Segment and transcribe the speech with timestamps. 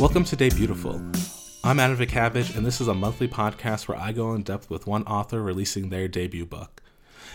[0.00, 1.60] Welcome to Debutiful.
[1.62, 4.86] I'm Adam Vitcavage, and this is a monthly podcast where I go in depth with
[4.86, 6.82] one author releasing their debut book.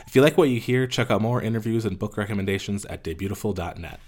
[0.07, 3.99] If you like what you hear, check out more interviews and book recommendations at debutiful.net.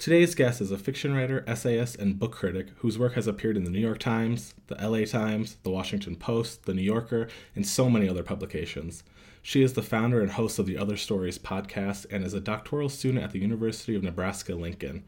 [0.00, 3.62] Today's guest is a fiction writer, essayist, and book critic whose work has appeared in
[3.62, 7.88] the New York Times, the LA Times, the Washington Post, the New Yorker, and so
[7.88, 9.04] many other publications.
[9.42, 12.88] She is the founder and host of the Other Stories podcast and is a doctoral
[12.88, 15.04] student at the University of Nebraska Lincoln.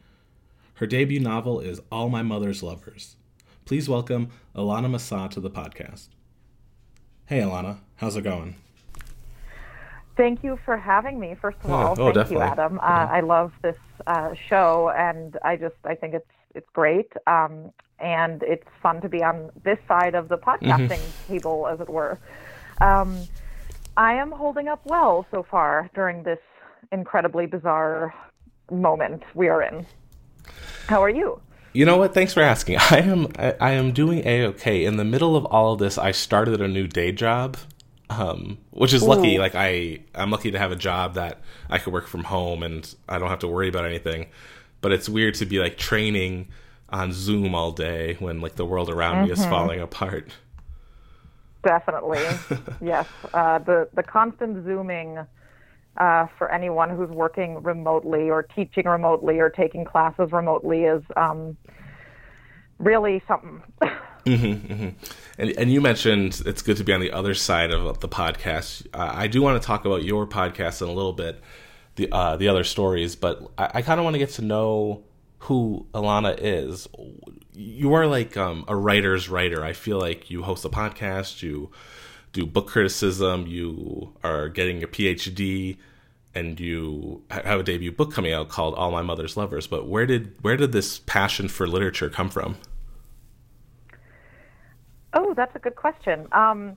[0.81, 3.17] Her debut novel is All My Mother's Lovers.
[3.67, 6.09] Please welcome Ilana Masad to the podcast.
[7.27, 8.57] Hey, Ilana, how's it going?
[10.17, 11.37] Thank you for having me.
[11.39, 12.47] First of all, oh, thank definitely.
[12.47, 12.79] you, Adam.
[12.79, 13.77] Uh, I love this
[14.07, 19.09] uh, show, and I just I think it's it's great, um, and it's fun to
[19.11, 22.19] be on this side of the podcasting table, as it were.
[22.81, 23.29] Um,
[23.99, 26.41] I am holding up well so far during this
[26.91, 28.15] incredibly bizarre
[28.71, 29.85] moment we are in.
[30.87, 31.41] How are you?
[31.73, 32.15] You know what?
[32.15, 32.79] Thanks for asking.
[32.91, 34.85] I am I, I am doing a okay.
[34.85, 37.57] In the middle of all of this, I started a new day job,
[38.09, 39.39] um, which is lucky.
[39.39, 42.93] Like I I'm lucky to have a job that I could work from home and
[43.09, 44.27] I don't have to worry about anything.
[44.81, 46.49] But it's weird to be like training
[46.89, 50.33] on Zoom all day when like the world around me is falling apart.
[51.63, 52.25] Definitely,
[52.81, 53.07] yes.
[53.35, 55.19] Uh, the the constant zooming
[55.97, 61.57] uh, for anyone who's working remotely or teaching remotely or taking classes remotely is um,
[62.79, 63.63] really something.
[65.41, 68.87] And and you mentioned it's good to be on the other side of the podcast.
[68.93, 71.41] Uh, I do want to talk about your podcast in a little bit,
[71.97, 75.03] the uh, the other stories, but I, I kind of want to get to know
[75.39, 76.87] who Ilana is.
[77.55, 79.65] You are like um, a writer's writer.
[79.65, 81.71] I feel like you host a podcast, you
[82.33, 85.77] do book criticism, you are getting a PhD,
[86.35, 89.67] and you have a debut book coming out called All My Mother's Lovers.
[89.67, 92.57] But where did where did this passion for literature come from?
[95.13, 96.27] Oh, that's a good question.
[96.31, 96.77] Um,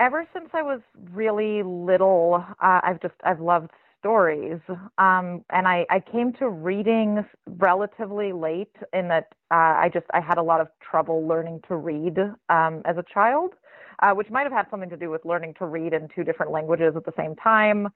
[0.00, 0.80] ever since I was
[1.12, 4.60] really little, uh, I've just I've loved stories,
[4.98, 8.74] um, and I, I came to reading relatively late.
[8.92, 12.18] In that, uh, I just I had a lot of trouble learning to read
[12.48, 13.54] um, as a child,
[14.00, 16.52] uh, which might have had something to do with learning to read in two different
[16.52, 17.86] languages at the same time,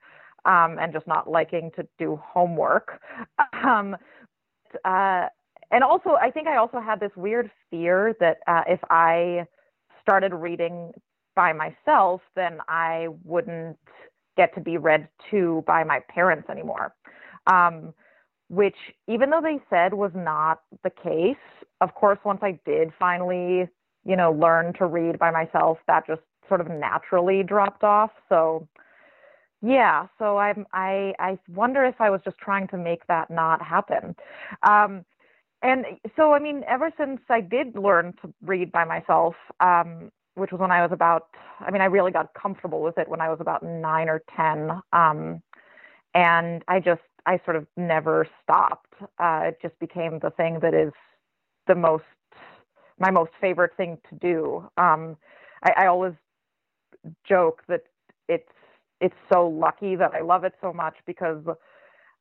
[0.45, 2.99] um, and just not liking to do homework.
[3.63, 3.95] Um,
[4.83, 5.27] uh,
[5.69, 9.45] and also, I think I also had this weird fear that uh, if I
[10.01, 10.91] started reading
[11.35, 13.77] by myself, then I wouldn't
[14.35, 16.93] get to be read to by my parents anymore.
[17.47, 17.93] Um,
[18.49, 18.75] which,
[19.07, 21.37] even though they said was not the case,
[21.79, 23.69] of course, once I did finally,
[24.05, 28.11] you know, learn to read by myself, that just sort of naturally dropped off.
[28.29, 28.67] So,
[29.61, 33.61] yeah, so I'm I I wonder if I was just trying to make that not
[33.61, 34.15] happen.
[34.63, 35.05] Um,
[35.63, 35.85] and
[36.15, 40.59] so, I mean, ever since I did learn to read by myself, um, which was
[40.59, 41.27] when I was about,
[41.59, 44.71] I mean, I really got comfortable with it when I was about nine or 10.
[44.91, 45.41] Um,
[46.15, 48.93] and I just, I sort of never stopped.
[49.19, 50.93] Uh, it just became the thing that is
[51.67, 52.03] the most,
[53.01, 54.69] my most favorite thing to do.
[54.77, 55.17] Um,
[55.63, 56.13] I, I always
[57.27, 57.81] joke that
[58.29, 58.47] it's,
[59.01, 61.43] it's so lucky that I love it so much because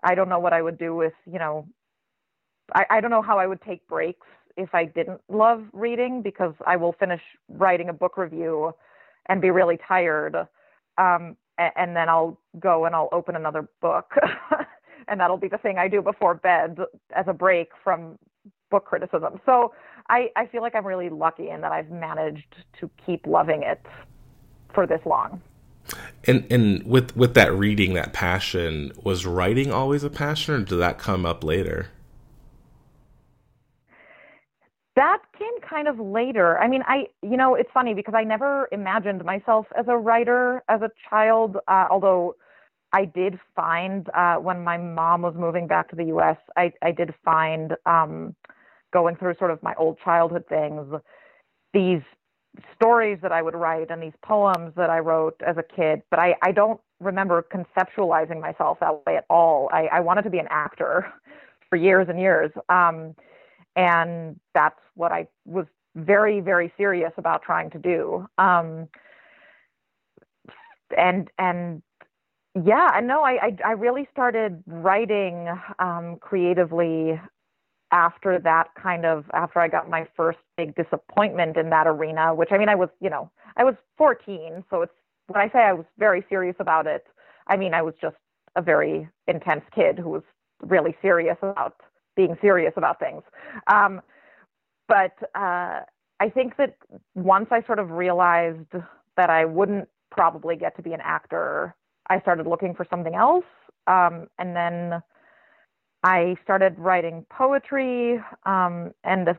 [0.02, 1.66] I don't know what I would do with, you know,
[2.74, 4.26] I, I don't know how I would take breaks
[4.56, 8.72] if I didn't love reading because I will finish writing a book review
[9.28, 10.34] and be really tired.
[10.96, 14.14] Um, and, and then I'll go and I'll open another book.
[15.08, 16.78] and that'll be the thing I do before bed
[17.14, 18.18] as a break from
[18.70, 19.40] book criticism.
[19.44, 19.74] So
[20.10, 23.80] I, I feel like I'm really lucky in that I've managed to keep loving it
[24.74, 25.40] for this long.
[26.26, 30.76] And and with with that reading, that passion, was writing always a passion, or did
[30.76, 31.88] that come up later?
[35.00, 36.58] that came kind of later.
[36.58, 40.62] I mean, I, you know, it's funny because I never imagined myself as a writer
[40.68, 42.36] as a child, uh, although
[42.92, 46.92] I did find uh, when my mom was moving back to the US, I, I
[46.92, 48.34] did find um,
[48.92, 50.86] going through sort of my old childhood things,
[51.72, 52.02] these
[52.74, 56.18] stories that I would write and these poems that I wrote as a kid, but
[56.18, 59.70] I, I don't remember conceptualizing myself that way at all.
[59.72, 61.06] I, I wanted to be an actor
[61.68, 62.50] for years and years.
[62.68, 63.14] Um,
[63.76, 68.26] and that's what I was very, very serious about trying to do.
[68.38, 68.88] Um,
[70.96, 71.82] and and
[72.64, 75.48] yeah, know I, I I really started writing
[75.78, 77.20] um, creatively
[77.92, 82.34] after that kind of after I got my first big disappointment in that arena.
[82.34, 84.92] Which I mean, I was you know I was 14, so it's
[85.26, 87.06] when I say I was very serious about it,
[87.46, 88.16] I mean I was just
[88.56, 90.22] a very intense kid who was
[90.62, 91.76] really serious about
[92.16, 93.22] being serious about things.
[93.66, 94.00] Um,
[94.88, 95.80] but uh,
[96.18, 96.76] I think that
[97.14, 98.72] once I sort of realized
[99.16, 101.74] that I wouldn't probably get to be an actor,
[102.08, 103.44] I started looking for something else.
[103.86, 105.02] Um, and then
[106.02, 109.38] I started writing poetry um, and the,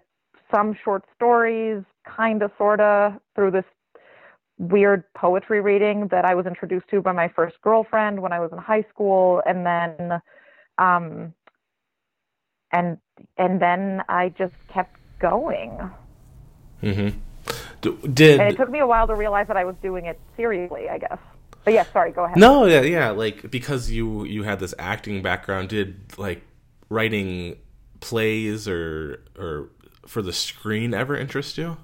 [0.54, 3.66] some short stories, kind of, sort of, through this
[4.58, 8.52] weird poetry reading that I was introduced to by my first girlfriend when I was
[8.52, 10.22] in high school, and then,
[10.78, 11.34] um,
[12.72, 12.98] and
[13.38, 15.80] and then I just kept going.
[16.84, 17.18] Mm-hmm.
[18.14, 20.90] Did and it took me a while to realize that I was doing it seriously,
[20.90, 21.18] I guess.
[21.64, 22.38] But yeah, sorry, go ahead.
[22.38, 26.44] No, yeah, yeah, like because you you had this acting background, did like
[26.92, 27.58] writing
[28.00, 29.70] plays or or
[30.06, 31.78] for the screen ever interest you?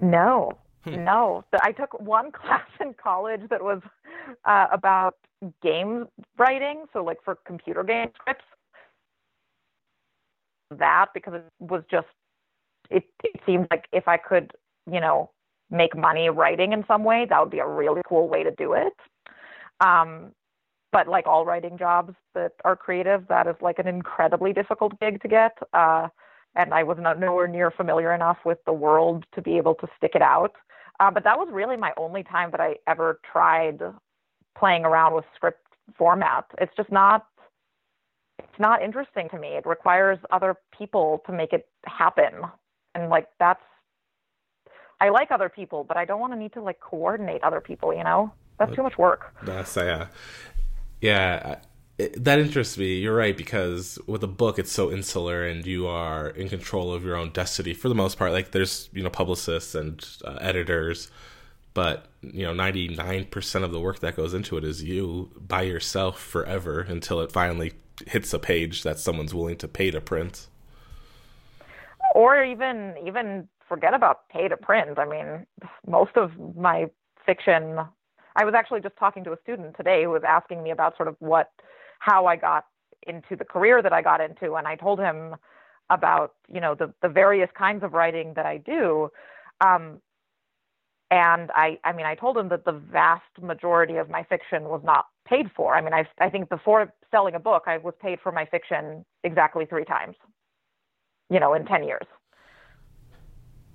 [0.00, 1.04] No, Hmm.
[1.04, 3.82] No, I took one class in college that was
[4.44, 5.16] uh, about
[5.62, 6.06] game
[6.38, 8.44] writing, so like for computer game scripts.
[10.70, 12.06] That because it was just
[12.90, 14.52] it, it seemed like if I could,
[14.90, 15.30] you know,
[15.70, 18.74] make money writing in some way, that would be a really cool way to do
[18.74, 18.92] it.
[19.80, 20.32] Um,
[20.94, 25.20] but like all writing jobs that are creative, that is like an incredibly difficult gig
[25.22, 25.58] to get.
[25.72, 26.06] Uh,
[26.54, 29.88] and I was not nowhere near familiar enough with the world to be able to
[29.98, 30.52] stick it out.
[31.00, 33.80] Uh, but that was really my only time that I ever tried
[34.56, 35.66] playing around with script
[35.98, 36.44] format.
[36.58, 37.26] It's just not
[38.38, 39.48] it's not interesting to me.
[39.48, 42.34] It requires other people to make it happen.
[42.94, 43.64] And like that's
[45.00, 47.92] I like other people, but I don't want to need to like coordinate other people,
[47.92, 48.32] you know?
[48.58, 49.34] That's too much work.
[49.42, 50.06] That's yeah.
[51.04, 51.56] Yeah,
[51.98, 52.94] it, that interests me.
[52.94, 57.04] You're right because with a book, it's so insular, and you are in control of
[57.04, 58.32] your own destiny for the most part.
[58.32, 61.10] Like there's you know publicists and uh, editors,
[61.74, 66.18] but you know 99% of the work that goes into it is you by yourself
[66.18, 67.74] forever until it finally
[68.06, 70.46] hits a page that someone's willing to pay to print.
[72.14, 74.98] Or even even forget about pay to print.
[74.98, 75.46] I mean,
[75.86, 76.86] most of my
[77.26, 77.80] fiction.
[78.36, 81.08] I was actually just talking to a student today who was asking me about sort
[81.08, 81.50] of what
[81.98, 82.66] how I got
[83.06, 85.36] into the career that I got into, and I told him
[85.90, 89.10] about you know the the various kinds of writing that I do.
[89.60, 90.00] Um,
[91.10, 94.80] and I, I mean, I told him that the vast majority of my fiction was
[94.82, 95.76] not paid for.
[95.76, 99.04] I mean, I, I think before selling a book, I was paid for my fiction
[99.22, 100.16] exactly three times,
[101.30, 102.06] you know, in 10 years.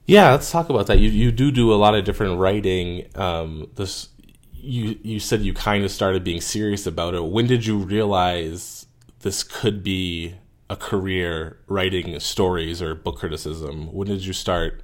[0.05, 0.99] Yeah, let's talk about that.
[0.99, 3.07] You, you do do a lot of different writing.
[3.15, 4.09] Um, this
[4.61, 7.25] you you said you kind of started being serious about it.
[7.25, 8.87] When did you realize
[9.19, 10.35] this could be
[10.69, 13.91] a career writing stories or book criticism?
[13.93, 14.83] When did you start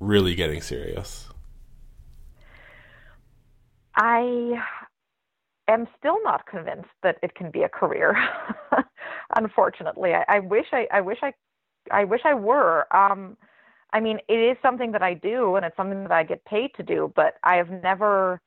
[0.00, 1.28] really getting serious?
[3.96, 4.62] I
[5.68, 8.16] am still not convinced that it can be a career.
[9.36, 11.32] Unfortunately, I, I, wish I, I wish I,
[11.90, 12.86] I wish I were.
[12.94, 13.36] Um,
[13.92, 16.70] I mean, it is something that I do, and it's something that I get paid
[16.76, 17.12] to do.
[17.16, 18.40] But I have never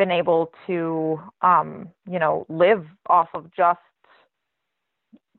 [0.00, 3.80] been able to, um, you know, live off of just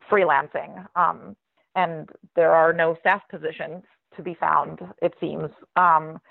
[0.07, 0.85] freelancing.
[0.95, 1.35] Um,
[1.73, 3.81] and there are no staff positions
[4.15, 5.49] to be found, it seems.
[5.75, 6.21] Um,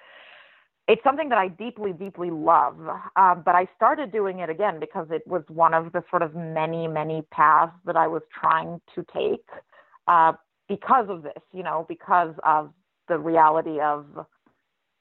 [0.87, 2.77] it's something that I deeply, deeply love.
[3.17, 6.37] Uh, but I started doing it again because it was one of the sort of
[6.37, 9.49] many, many paths that I was trying to take
[10.07, 10.35] uh,
[10.69, 12.73] because of this, you know, because of
[13.09, 14.07] the reality of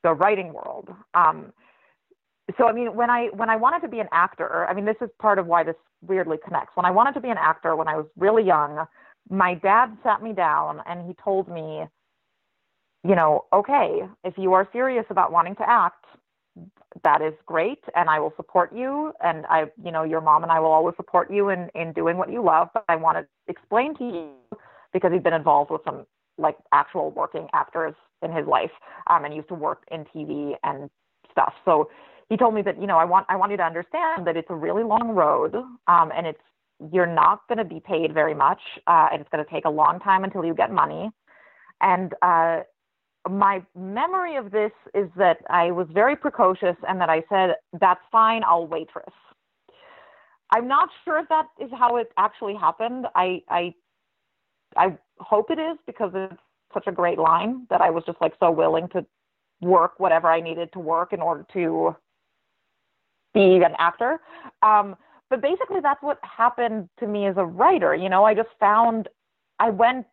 [0.01, 0.89] the writing world.
[1.13, 1.54] Um,
[2.58, 4.96] so I mean, when I when I wanted to be an actor, I mean, this
[5.01, 6.72] is part of why this weirdly connects.
[6.75, 8.86] When I wanted to be an actor when I was really young,
[9.29, 11.84] my dad sat me down and he told me,
[13.03, 16.06] you know, okay, if you are serious about wanting to act,
[17.03, 20.51] that is great and I will support you and I you know, your mom and
[20.51, 23.27] I will always support you in in doing what you love, but I want to
[23.48, 24.32] explain to you
[24.91, 26.06] because he's been involved with some
[26.38, 28.72] like actual working actors in his life
[29.08, 30.89] um and used to work in TV and
[31.32, 31.53] stuff.
[31.63, 31.89] So
[32.30, 34.50] he told me that you know I want I want you to understand that it's
[34.50, 35.56] a really long road,
[35.88, 36.40] um, and it's
[36.92, 39.70] you're not going to be paid very much, uh, and it's going to take a
[39.70, 41.10] long time until you get money.
[41.82, 42.62] And uh,
[43.30, 48.02] my memory of this is that I was very precocious, and that I said, "That's
[48.12, 49.14] fine, I'll waitress."
[50.52, 53.08] I'm not sure if that is how it actually happened.
[53.16, 53.74] I I
[54.78, 56.42] I hope it is because it's
[56.74, 59.06] such a great line that I was just like so willing to
[59.62, 61.96] work whatever I needed to work in order to
[63.34, 64.20] be an actor.
[64.64, 64.96] Um,
[65.30, 67.94] but basically, that's what happened to me as a writer.
[67.96, 69.08] You know, I just found
[69.60, 70.06] I went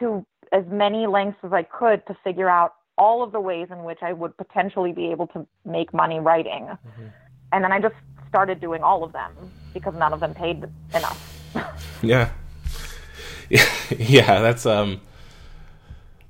[0.00, 3.84] to as many lengths as I could to figure out all of the ways in
[3.84, 6.64] which I would potentially be able to make money writing.
[6.66, 7.06] Mm-hmm.
[7.52, 7.94] And then I just
[8.28, 9.32] started doing all of them
[9.74, 11.20] because none of them paid enough.
[12.02, 12.30] yeah.
[13.98, 15.00] Yeah, that's um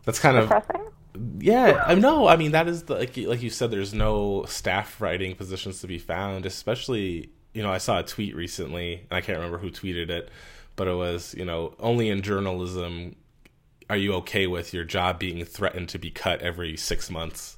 [0.04, 0.82] That's kind depressing.
[0.82, 0.92] of
[1.38, 1.84] yeah.
[1.86, 2.26] I know.
[2.26, 3.70] I mean, that is the, like like you said.
[3.70, 7.72] There's no staff writing positions to be found, especially you know.
[7.72, 10.30] I saw a tweet recently, and I can't remember who tweeted it,
[10.76, 13.16] but it was you know only in journalism
[13.88, 17.56] are you okay with your job being threatened to be cut every six months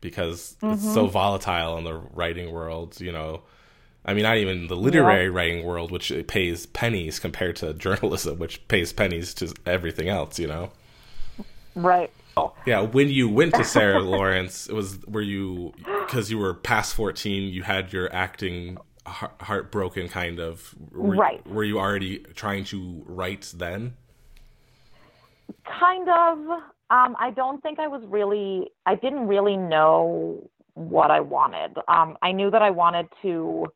[0.00, 0.74] because mm-hmm.
[0.74, 3.00] it's so volatile in the writing world.
[3.00, 3.42] You know.
[4.04, 5.32] I mean, not even the literary yeah.
[5.32, 10.46] writing world, which pays pennies compared to journalism, which pays pennies to everything else, you
[10.46, 10.70] know?
[11.74, 12.10] Right.
[12.66, 15.72] Yeah, when you went to Sarah Lawrence, it was were you
[16.04, 18.78] because you were past fourteen, you had your acting
[19.08, 21.46] heart, heartbroken kind of were, right.
[21.46, 23.94] Were you already trying to write then?
[25.80, 26.38] Kind of.
[26.90, 28.68] Um, I don't think I was really.
[28.86, 31.76] I didn't really know what I wanted.
[31.88, 33.66] Um, I knew that I wanted to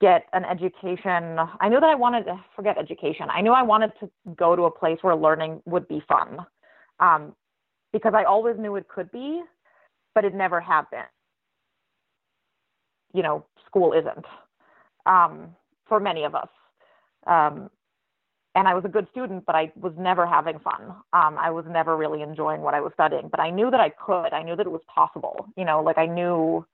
[0.00, 1.38] get an education.
[1.60, 3.28] I knew that I wanted to forget education.
[3.30, 6.38] I knew I wanted to go to a place where learning would be fun
[7.00, 7.34] um,
[7.92, 9.42] because I always knew it could be,
[10.14, 11.00] but it never had been.
[13.12, 14.26] You know, school isn't
[15.06, 15.54] um,
[15.88, 16.48] for many of us.
[17.26, 17.70] Um,
[18.54, 20.82] and I was a good student, but I was never having fun.
[21.12, 23.90] Um, I was never really enjoying what I was studying, but I knew that I
[23.90, 24.32] could.
[24.32, 25.46] I knew that it was possible.
[25.56, 26.66] You know, like I knew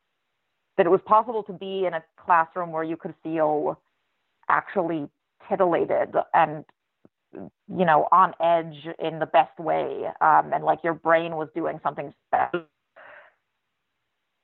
[0.77, 3.81] that it was possible to be in a classroom where you could feel
[4.49, 5.09] actually
[5.49, 6.65] titillated and
[7.35, 11.81] you know, on edge in the best way, um, and like your brain was doing
[11.83, 12.65] something special.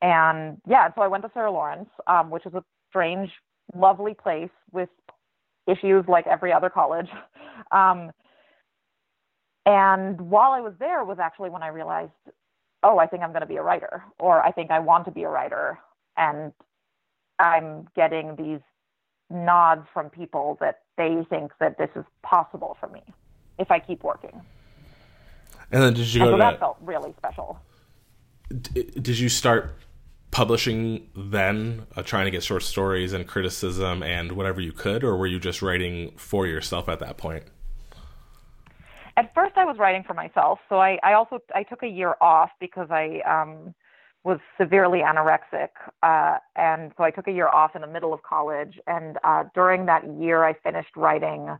[0.00, 3.30] And yeah, so I went to Sarah Lawrence, um, which is a strange,
[3.75, 4.88] lovely place with
[5.66, 7.09] issues like every other college.
[7.73, 8.12] Um,
[9.66, 12.12] and while I was there was actually when I realized,
[12.83, 15.11] oh, I think I'm going to be a writer, or I think I want to
[15.11, 15.78] be a writer,
[16.16, 16.52] and
[17.38, 18.61] I'm getting these
[19.30, 23.02] nods from people that they think that this is possible for me
[23.58, 24.40] if I keep working.
[25.70, 27.61] And then did you and go so that, that felt really special.
[28.49, 29.76] Did you start
[30.30, 35.16] publishing then, uh, trying to get short stories and criticism and whatever you could, or
[35.16, 37.44] were you just writing for yourself at that point?
[39.16, 40.61] At first, I was writing for myself.
[40.68, 43.75] So I, I also I took a year off because I um,
[44.25, 45.68] was severely anorexic.
[46.02, 48.78] Uh, and so I took a year off in the middle of college.
[48.87, 51.48] And uh, during that year, I finished writing.
[51.48, 51.58] Uh,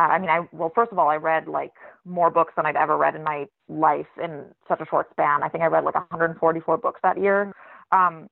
[0.00, 1.72] I mean, I well, first of all, I read like
[2.04, 5.42] more books than I'd ever read in my life in such a short span.
[5.42, 7.52] I think I read like 144 books that year.
[7.92, 8.28] Um,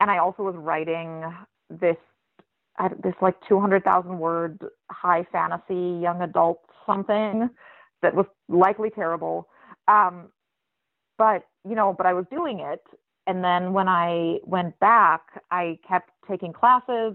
[0.00, 1.24] and I also was writing
[1.70, 1.96] this
[3.02, 4.58] this like 200,000 word
[4.90, 7.48] high fantasy young adult something
[8.00, 9.48] that was likely terrible.
[9.88, 10.28] Um,
[11.22, 12.82] but you know, but I was doing it.
[13.28, 17.14] And then when I went back, I kept taking classes.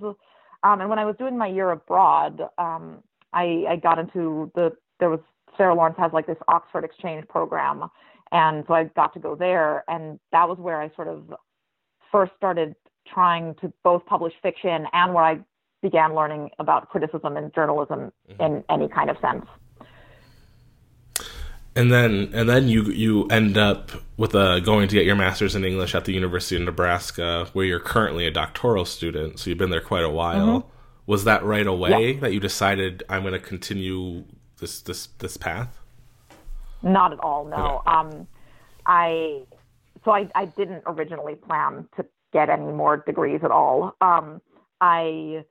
[0.63, 4.71] Um, and when I was doing my year abroad, um, I, I got into the,
[5.01, 5.19] there was,
[5.57, 7.83] Sarah Lawrence has like this Oxford exchange program.
[8.31, 9.83] And so I got to go there.
[9.89, 11.33] And that was where I sort of
[12.09, 12.75] first started
[13.13, 15.39] trying to both publish fiction and where I
[15.81, 18.41] began learning about criticism and journalism mm-hmm.
[18.41, 19.45] in any kind of sense
[21.77, 25.55] and then and then you you end up with a going to get your master's
[25.55, 29.39] in English at the University of Nebraska, where you're currently a doctoral student.
[29.39, 30.61] So you've been there quite a while.
[30.61, 30.69] Mm-hmm.
[31.05, 32.19] Was that right away yeah.
[32.19, 34.25] that you decided I'm going to continue
[34.59, 35.77] this this this path?
[36.81, 37.45] Not at all.
[37.45, 37.81] No.
[37.87, 37.91] Okay.
[37.91, 38.27] Um,
[38.87, 39.43] I
[40.03, 43.95] so I I didn't originally plan to get any more degrees at all.
[44.01, 44.41] Um,
[44.81, 45.45] I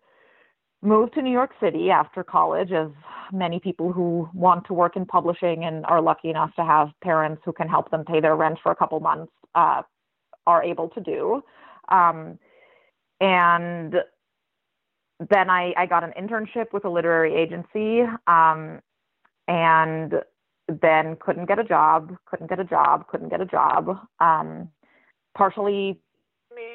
[0.83, 2.90] moved to New York City after college, as
[3.33, 7.42] many people who want to work in publishing and are lucky enough to have parents
[7.45, 9.83] who can help them pay their rent for a couple months uh,
[10.47, 11.42] are able to do.
[11.88, 12.38] Um,
[13.21, 13.95] and
[15.30, 18.80] then I, I, got an internship with a literary agency um,
[19.49, 20.14] and
[20.68, 23.99] then couldn't get a job, couldn't get a job, couldn't get a job.
[24.21, 24.68] Um,
[25.37, 26.00] partially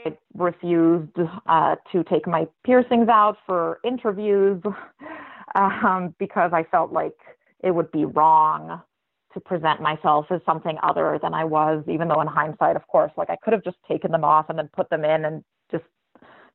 [0.05, 4.61] I refused uh, to take my piercings out for interviews
[5.55, 7.17] um, because I felt like
[7.63, 8.81] it would be wrong
[9.33, 13.11] to present myself as something other than I was, even though in hindsight, of course,
[13.17, 15.85] like I could have just taken them off and then put them in and just,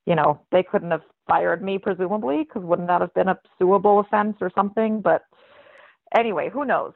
[0.05, 4.01] you know, they couldn't have fired me, presumably, because wouldn't that have been a suable
[4.01, 5.01] offense or something?
[5.01, 5.23] But
[6.17, 6.93] anyway, who knows?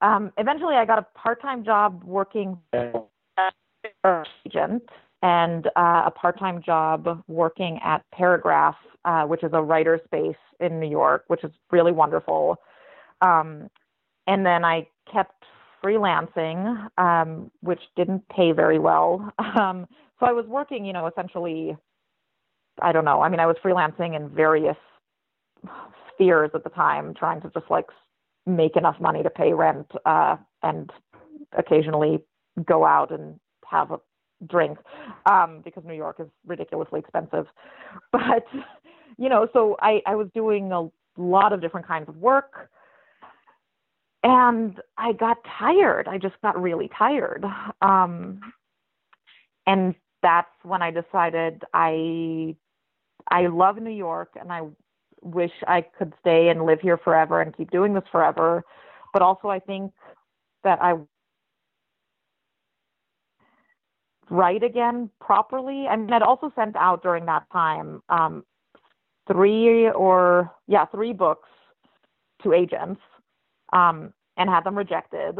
[0.00, 4.82] Um, eventually, I got a part time job working for agent
[5.24, 8.76] and uh, a part-time job working at Paragraph,
[9.06, 12.58] uh, which is a writer space in New York, which is really wonderful.
[13.22, 13.70] Um,
[14.26, 15.44] and then I kept
[15.82, 19.32] freelancing, um, which didn't pay very well.
[19.38, 19.86] Um,
[20.20, 21.74] so I was working, you know, essentially,
[22.82, 23.22] I don't know.
[23.22, 24.76] I mean, I was freelancing in various
[26.12, 27.86] spheres at the time, trying to just like
[28.46, 30.90] make enough money to pay rent uh, and
[31.56, 32.22] occasionally
[32.66, 33.98] go out and have a
[34.46, 34.78] drink
[35.26, 37.46] um, because New York is ridiculously expensive.
[38.12, 38.44] But
[39.16, 42.68] you know, so I, I was doing a lot of different kinds of work
[44.24, 46.08] and I got tired.
[46.08, 47.44] I just got really tired.
[47.82, 48.40] Um,
[49.66, 52.56] and that's when I decided I
[53.30, 54.62] I love New York and I
[55.22, 58.64] wish I could stay and live here forever and keep doing this forever.
[59.12, 59.92] But also I think
[60.64, 60.94] that I
[64.30, 65.86] write again properly.
[65.88, 68.44] I mean I'd also sent out during that time um,
[69.26, 71.48] three or yeah, three books
[72.42, 73.00] to agents
[73.72, 75.38] um, and had them rejected.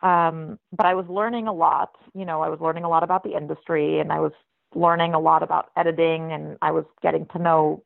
[0.00, 1.90] Um, but I was learning a lot.
[2.14, 4.32] You know, I was learning a lot about the industry and I was
[4.74, 7.82] learning a lot about editing and I was getting to know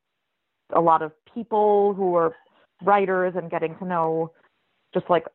[0.75, 2.35] a lot of people who were
[2.83, 4.33] writers and getting to know
[4.93, 5.27] just like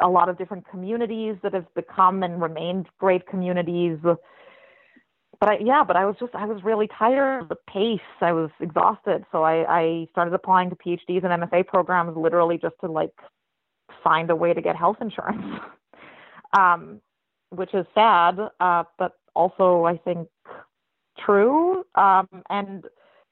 [0.00, 3.98] a lot of different communities that have become and remained great communities.
[4.02, 8.00] But I, yeah, but I was just, I was really tired of the pace.
[8.20, 9.24] I was exhausted.
[9.32, 13.12] So I, I started applying to PhDs and MFA programs literally just to like
[14.02, 15.60] find a way to get health insurance,
[16.58, 17.00] um,
[17.50, 20.28] which is sad, uh, but also I think
[21.18, 21.84] true.
[21.94, 22.84] Um, and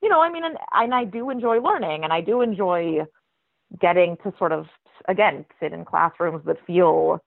[0.02, 3.06] you know, I mean, and, and I do enjoy learning, and I do enjoy
[3.80, 4.66] getting to sort of
[5.08, 7.20] again sit in classrooms that feel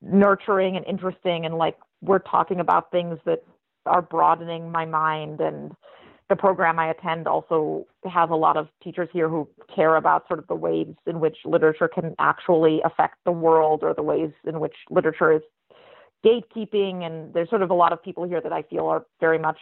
[0.00, 3.44] nurturing and interesting, and like we're talking about things that
[3.86, 5.72] are broadening my mind and
[6.32, 10.38] the program I attend also has a lot of teachers here who care about sort
[10.38, 14.58] of the ways in which literature can actually affect the world or the ways in
[14.58, 15.42] which literature is
[16.24, 17.04] gatekeeping.
[17.04, 19.58] And there's sort of a lot of people here that I feel are very much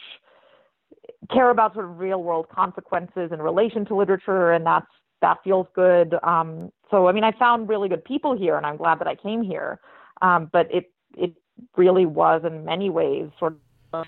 [1.33, 4.53] care about sort of real world consequences in relation to literature.
[4.53, 4.87] And that's,
[5.21, 6.15] that feels good.
[6.23, 9.15] Um, so, I mean, I found really good people here and I'm glad that I
[9.15, 9.81] came here.
[10.23, 11.35] Um, but it, it
[11.77, 13.55] really was in many ways sort
[13.93, 14.07] of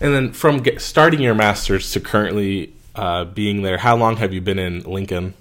[0.00, 4.32] and then from get, starting your master's to currently uh, being there, how long have
[4.32, 5.34] you been in Lincoln?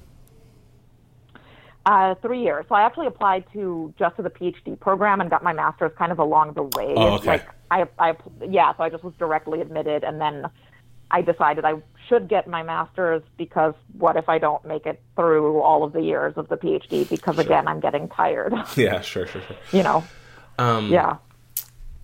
[1.85, 2.65] Uh, three years.
[2.69, 6.11] So I actually applied to just to the PhD program and got my master's kind
[6.11, 6.93] of along the way.
[6.95, 7.27] Oh, okay.
[7.27, 8.15] Like I, I,
[8.47, 8.75] yeah.
[8.77, 10.45] So I just was directly admitted, and then
[11.11, 11.75] I decided I
[12.07, 16.01] should get my master's because what if I don't make it through all of the
[16.01, 17.07] years of the PhD?
[17.09, 17.43] Because sure.
[17.43, 18.53] again, I'm getting tired.
[18.75, 19.57] Yeah, sure, sure, sure.
[19.71, 20.03] you know.
[20.57, 21.17] Um, yeah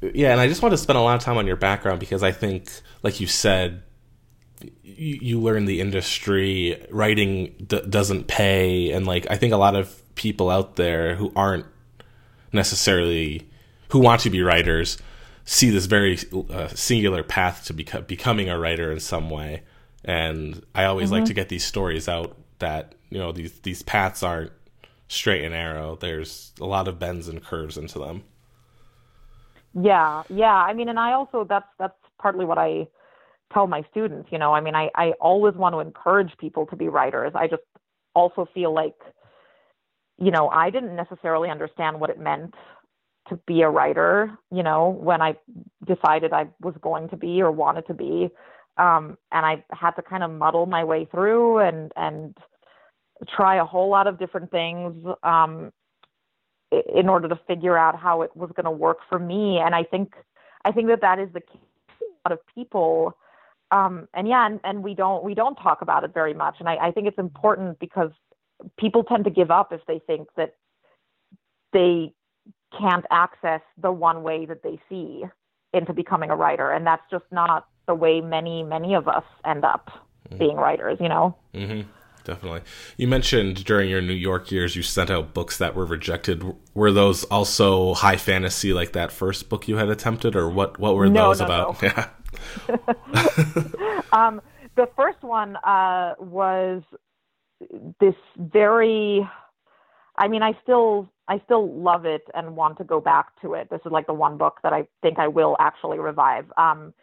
[0.02, 2.22] yeah, and I just want to spend a lot of time on your background because
[2.22, 2.70] I think,
[3.02, 3.82] like you said,
[4.84, 6.86] you, you learn the industry.
[6.92, 11.32] Writing d- doesn't pay, and like I think a lot of people out there who
[11.36, 11.66] aren't
[12.54, 13.50] necessarily
[13.90, 14.98] who want to be writers
[15.48, 16.20] see this very
[16.52, 19.64] uh, singular path to beco- becoming a writer in some way.
[20.04, 21.20] And I always mm-hmm.
[21.20, 24.52] like to get these stories out that you know these these paths aren't
[25.08, 25.96] straight and narrow.
[25.96, 28.24] There's a lot of bends and curves into them.
[29.74, 30.54] Yeah, yeah.
[30.54, 32.88] I mean, and I also that's that's partly what I
[33.54, 34.30] tell my students.
[34.32, 37.32] You know, I mean, I I always want to encourage people to be writers.
[37.36, 37.64] I just
[38.14, 38.96] also feel like,
[40.18, 42.54] you know, I didn't necessarily understand what it meant
[43.30, 44.38] to be a writer.
[44.52, 45.36] You know, when I
[45.86, 48.30] decided I was going to be or wanted to be,
[48.78, 52.38] um, and I had to kind of muddle my way through and and
[53.28, 55.06] try a whole lot of different things.
[55.24, 55.72] Um,
[56.72, 59.58] in order to figure out how it was going to work for me.
[59.58, 60.14] And I think
[60.66, 61.60] I think that that is the key
[62.02, 63.18] a lot of people.
[63.72, 66.56] Um, and yeah, and, and we don't we don't talk about it very much.
[66.60, 68.12] And I, I think it's important because
[68.78, 70.56] people tend to give up if they think that
[71.74, 72.14] they
[72.78, 75.24] can't access the one way that they see
[75.74, 79.64] into becoming a writer, and that's just not the way many many of us end
[79.64, 79.90] up
[80.28, 80.38] mm-hmm.
[80.38, 80.98] being writers.
[81.00, 81.38] You know.
[81.54, 81.90] Mm-hmm
[82.28, 82.62] definitely.
[82.98, 86.44] You mentioned during your New York years you sent out books that were rejected.
[86.76, 90.78] Were those also high fantasy like that first book you had attempted, or what?
[90.78, 91.82] What were no, those no, about?
[91.82, 91.90] No.
[92.68, 92.78] Yeah.
[94.12, 94.42] um,
[94.76, 96.84] the first one uh, was
[98.00, 99.28] this very.
[100.18, 103.70] I mean, I still I still love it and want to go back to it.
[103.70, 106.46] This is like the one book that I think I will actually revive.
[106.58, 106.94] Um,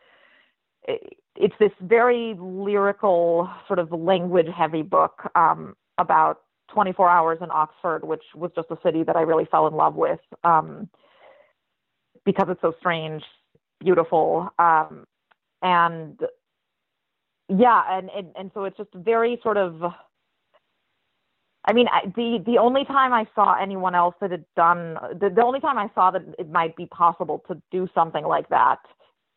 [1.36, 6.40] it's this very lyrical, sort of language heavy book um, about
[6.72, 9.94] 24 hours in Oxford, which was just a city that I really fell in love
[9.94, 10.88] with um,
[12.24, 13.22] because it's so strange,
[13.80, 15.04] beautiful, um,
[15.62, 16.18] and
[17.48, 19.82] yeah, and, and and so it's just very sort of.
[21.66, 25.42] I mean, the the only time I saw anyone else that had done the, the
[25.42, 28.80] only time I saw that it might be possible to do something like that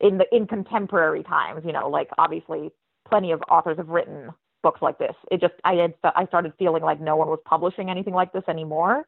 [0.00, 2.70] in the in contemporary times, you know, like obviously
[3.08, 4.30] plenty of authors have written
[4.62, 5.14] books like this.
[5.30, 8.44] It just I had I started feeling like no one was publishing anything like this
[8.48, 9.06] anymore.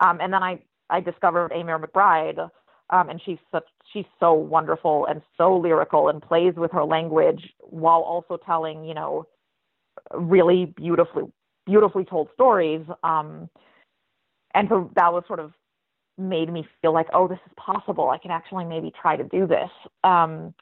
[0.00, 0.58] Um, and then I
[0.88, 2.50] I discovered Eimear McBride,
[2.88, 7.52] um, and she's such she's so wonderful and so lyrical and plays with her language
[7.60, 9.26] while also telling you know
[10.14, 11.24] really beautifully
[11.66, 12.84] beautifully told stories.
[13.02, 13.48] Um,
[14.54, 15.52] and so that was sort of
[16.18, 18.10] made me feel like, oh, this is possible.
[18.10, 19.70] I can actually maybe try to do this.
[20.04, 20.54] Um,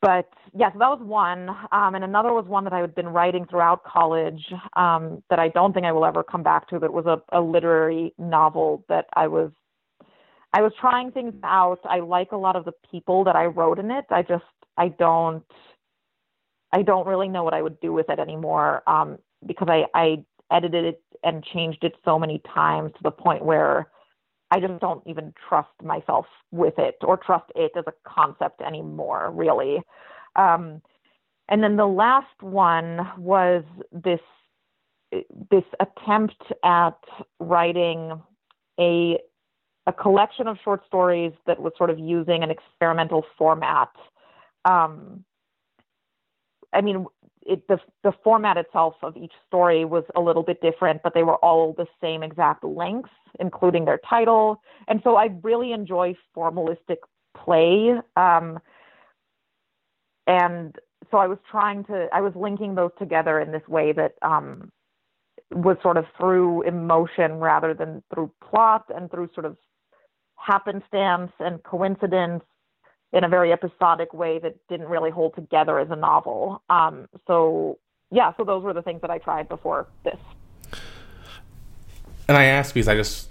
[0.00, 1.48] but yeah, so that was one.
[1.70, 4.42] Um, and another was one that I had been writing throughout college
[4.74, 6.80] um, that I don't think I will ever come back to.
[6.80, 9.52] That was a, a literary novel that I was
[10.54, 11.78] I was trying things out.
[11.84, 14.04] I like a lot of the people that I wrote in it.
[14.10, 14.44] I just
[14.76, 15.44] I don't
[16.72, 20.24] I don't really know what I would do with it anymore um, because I, I
[20.50, 23.88] edited it and changed it so many times to the point where
[24.50, 29.30] I just don't even trust myself with it or trust it as a concept anymore,
[29.34, 29.82] really.
[30.36, 30.82] Um,
[31.48, 34.20] and then the last one was this
[35.50, 36.98] this attempt at
[37.38, 38.20] writing
[38.80, 39.18] a
[39.86, 43.90] a collection of short stories that was sort of using an experimental format.
[44.64, 45.24] Um,
[46.72, 47.06] I mean,
[47.46, 51.22] it, the the format itself of each story was a little bit different, but they
[51.22, 54.60] were all the same exact length, including their title.
[54.88, 56.98] And so I really enjoy formalistic
[57.36, 57.94] play.
[58.16, 58.58] Um,
[60.26, 60.76] and
[61.10, 64.70] so I was trying to, I was linking those together in this way that um,
[65.50, 69.56] was sort of through emotion rather than through plot and through sort of
[70.36, 72.44] happenstance and coincidence
[73.12, 76.62] in a very episodic way that didn't really hold together as a novel.
[76.70, 77.78] Um, so
[78.10, 80.18] yeah, so those were the things that I tried before this.
[82.28, 83.30] And I ask because I just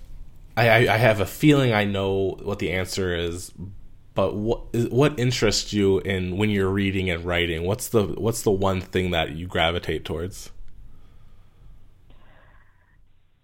[0.57, 3.51] I, I have a feeling I know what the answer is,
[4.13, 7.63] but what what interests you in when you're reading and writing?
[7.63, 10.51] What's the what's the one thing that you gravitate towards?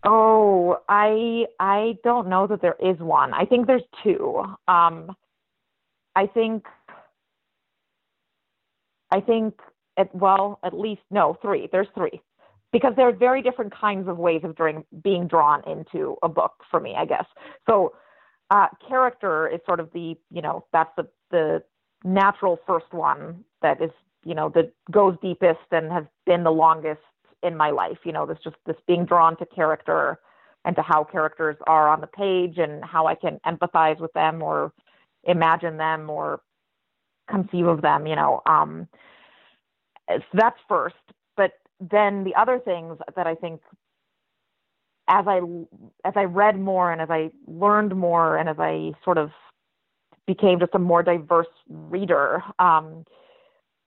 [0.04, 3.34] Oh, I I don't know that there is one.
[3.34, 4.43] I think there's two.
[4.67, 5.15] Um,
[6.17, 6.65] I think
[9.12, 9.53] I think
[9.97, 11.69] at well at least no three.
[11.71, 12.19] There's three
[12.73, 16.53] because there are very different kinds of ways of during, being drawn into a book
[16.71, 17.25] for me, I guess.
[17.69, 17.93] So
[18.49, 21.63] uh, character is sort of the you know that's the the
[22.03, 23.91] natural first one that is
[24.25, 27.01] you know that goes deepest and has been the longest
[27.43, 27.99] in my life.
[28.03, 30.17] You know, this just this being drawn to character
[30.65, 34.41] and to how characters are on the page and how I can empathize with them
[34.41, 34.73] or
[35.27, 36.41] imagine them or
[37.29, 38.41] conceive of them, you know.
[38.45, 38.87] Um,
[40.09, 40.95] so that's first.
[41.35, 43.61] But then the other things that I think
[45.09, 45.39] as I
[46.05, 49.31] as I read more and as I learned more and as I sort of
[50.25, 53.05] became just a more diverse reader, um,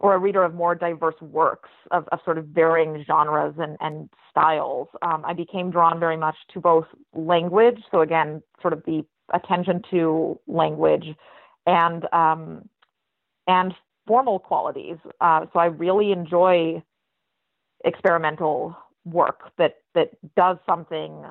[0.00, 4.09] or a reader of more diverse works of, of sort of varying genres and, and
[4.31, 7.79] styles, um, I became drawn very much to both language.
[7.90, 11.07] So again, sort of the attention to language
[11.66, 12.69] and um,
[13.47, 13.75] and
[14.07, 14.97] formal qualities.
[15.21, 16.83] Uh, so I really enjoy
[17.85, 21.25] experimental work that that does something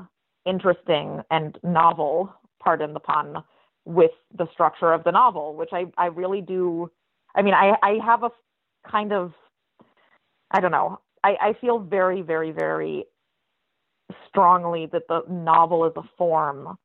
[0.46, 3.44] interesting and novel, pardon the pun,
[3.86, 6.92] with the structure of the novel, which I, I really do.
[7.36, 8.32] I mean, I, I have a
[8.90, 9.34] kind of,
[10.52, 13.06] I don't know, I, I feel very, very, very
[14.28, 16.78] strongly that the novel as a form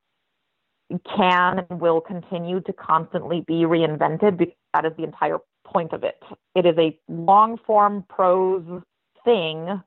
[1.15, 6.03] can and will continue to constantly be reinvented because that is the entire point of
[6.03, 6.21] it.
[6.55, 8.81] It is a long form prose
[9.23, 9.81] thing.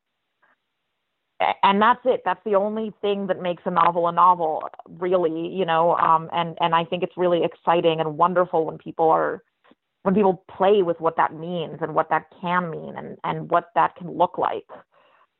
[1.62, 2.22] And that's it.
[2.24, 5.94] That's the only thing that makes a novel a novel, really, you know.
[5.94, 9.44] Um, and and I think it's really exciting and wonderful when people are
[10.02, 13.66] when people play with what that means and what that can mean and and what
[13.76, 14.66] that can look like.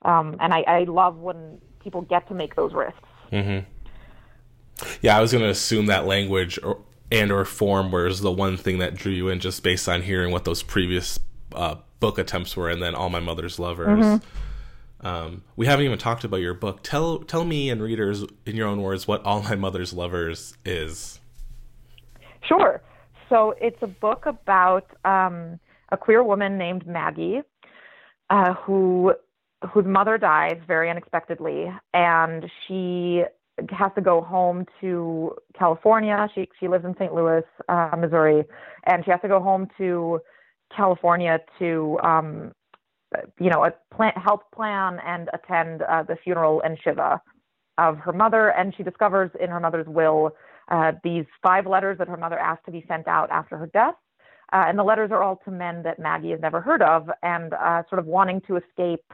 [0.04, 3.08] Um, and I, I love when people get to make those risks.
[3.32, 3.68] Mm-hmm.
[5.02, 6.78] Yeah, I was going to assume that language or,
[7.10, 10.30] and or form was the one thing that drew you in, just based on hearing
[10.30, 11.18] what those previous
[11.54, 14.04] uh, book attempts were, and then all my mother's lovers.
[14.04, 15.06] Mm-hmm.
[15.06, 16.80] Um, we haven't even talked about your book.
[16.82, 21.20] Tell tell me and readers in your own words what All My Mother's Lovers is.
[22.42, 22.82] Sure.
[23.28, 25.60] So it's a book about um,
[25.90, 27.42] a queer woman named Maggie,
[28.30, 29.12] uh, who
[29.72, 33.22] whose mother dies very unexpectedly, and she
[33.70, 36.28] has to go home to California.
[36.34, 37.14] She she lives in St.
[37.14, 38.44] Louis, uh, Missouri,
[38.84, 40.20] and she has to go home to
[40.74, 42.52] California to um,
[43.40, 47.20] you know plan, help plan and attend uh, the funeral and shiva
[47.78, 48.50] of her mother.
[48.50, 50.32] And she discovers in her mother's will
[50.70, 53.94] uh, these five letters that her mother asked to be sent out after her death.
[54.52, 57.52] Uh, and the letters are all to men that Maggie has never heard of, and
[57.52, 59.04] uh, sort of wanting to escape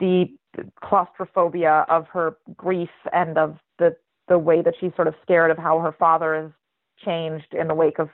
[0.00, 0.26] the
[0.82, 3.56] claustrophobia of her grief and of
[4.28, 6.50] the way that she's sort of scared of how her father has
[7.04, 8.10] changed in the wake of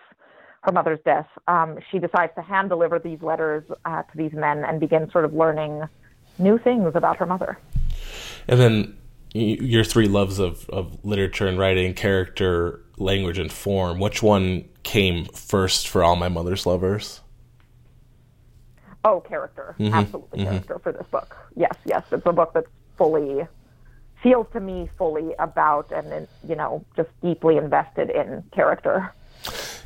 [0.63, 1.27] her mother's death.
[1.49, 5.25] Um, she decides to hand deliver these letters uh, to these men and begin sort
[5.25, 5.83] of learning
[6.39, 7.59] new things about her mother.
[8.49, 8.99] And then
[9.35, 13.99] your three loves of, of literature and writing, character, language, and form.
[13.99, 17.21] Which one came first for all my mother's lovers?
[19.05, 19.75] Oh, character.
[19.79, 19.95] Mm-hmm.
[19.95, 20.51] Absolutely mm-hmm.
[20.51, 21.37] character for this book.
[21.57, 22.05] Yes, yes.
[22.13, 23.47] It's a book that's fully
[24.23, 29.13] feels to me fully about and you know just deeply invested in character.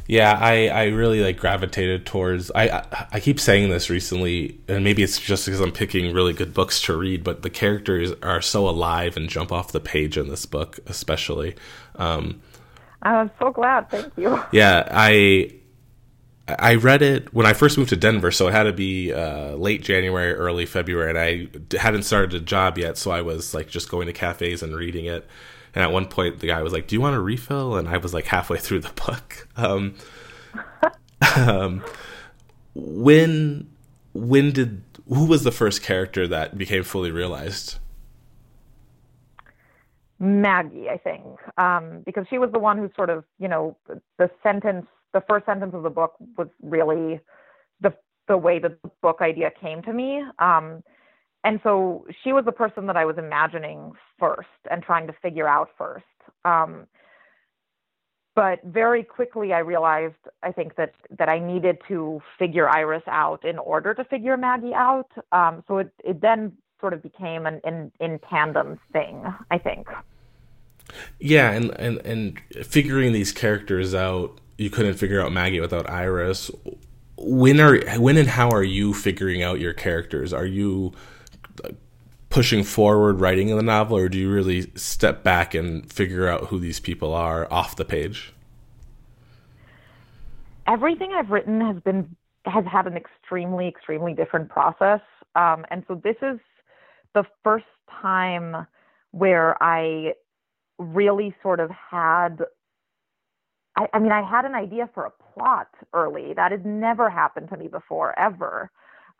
[0.08, 2.50] Yeah, I, I really like gravitated towards.
[2.54, 6.54] I I keep saying this recently, and maybe it's just because I'm picking really good
[6.54, 7.24] books to read.
[7.24, 11.56] But the characters are so alive and jump off the page in this book, especially.
[11.96, 12.40] Um,
[13.02, 13.90] I'm so glad.
[13.90, 14.40] Thank you.
[14.52, 15.52] Yeah, I
[16.48, 19.56] I read it when I first moved to Denver, so it had to be uh,
[19.56, 23.68] late January, early February, and I hadn't started a job yet, so I was like
[23.68, 25.26] just going to cafes and reading it.
[25.74, 27.96] And at one point, the guy was like, "Do you want a refill?" And I
[27.98, 29.48] was like halfway through the book.
[29.56, 29.96] Um,
[31.36, 31.82] um,
[32.74, 33.68] when
[34.12, 37.78] when did who was the first character that became fully realized?
[40.18, 41.24] Maggie, I think,
[41.58, 43.76] um, because she was the one who sort of, you know,
[44.18, 47.20] the sentence, the first sentence of the book was really
[47.80, 47.94] the
[48.28, 50.22] the way that the book idea came to me.
[50.38, 50.82] Um,
[51.42, 55.48] and so she was the person that I was imagining first and trying to figure
[55.48, 56.04] out first.
[56.44, 56.86] Um,
[58.34, 63.44] but very quickly I realized I think that that I needed to figure Iris out
[63.44, 65.10] in order to figure Maggie out.
[65.32, 69.24] Um, so it it then sort of became an in in tandem thing.
[69.50, 69.86] I think.
[71.18, 76.50] Yeah, and and and figuring these characters out, you couldn't figure out Maggie without Iris.
[77.18, 80.32] When are when and how are you figuring out your characters?
[80.32, 80.92] Are you
[82.28, 86.46] pushing forward writing in the novel, or do you really step back and figure out
[86.46, 88.32] who these people are off the page?
[90.66, 92.14] Everything I've written has been
[92.44, 95.00] has had an extremely, extremely different process,
[95.34, 96.38] um, and so this is
[97.14, 97.64] the first
[98.02, 98.66] time
[99.12, 100.12] where I
[100.78, 102.44] really sort of had.
[103.76, 106.32] I, I mean, I had an idea for a plot early.
[106.34, 108.70] That had never happened to me before, ever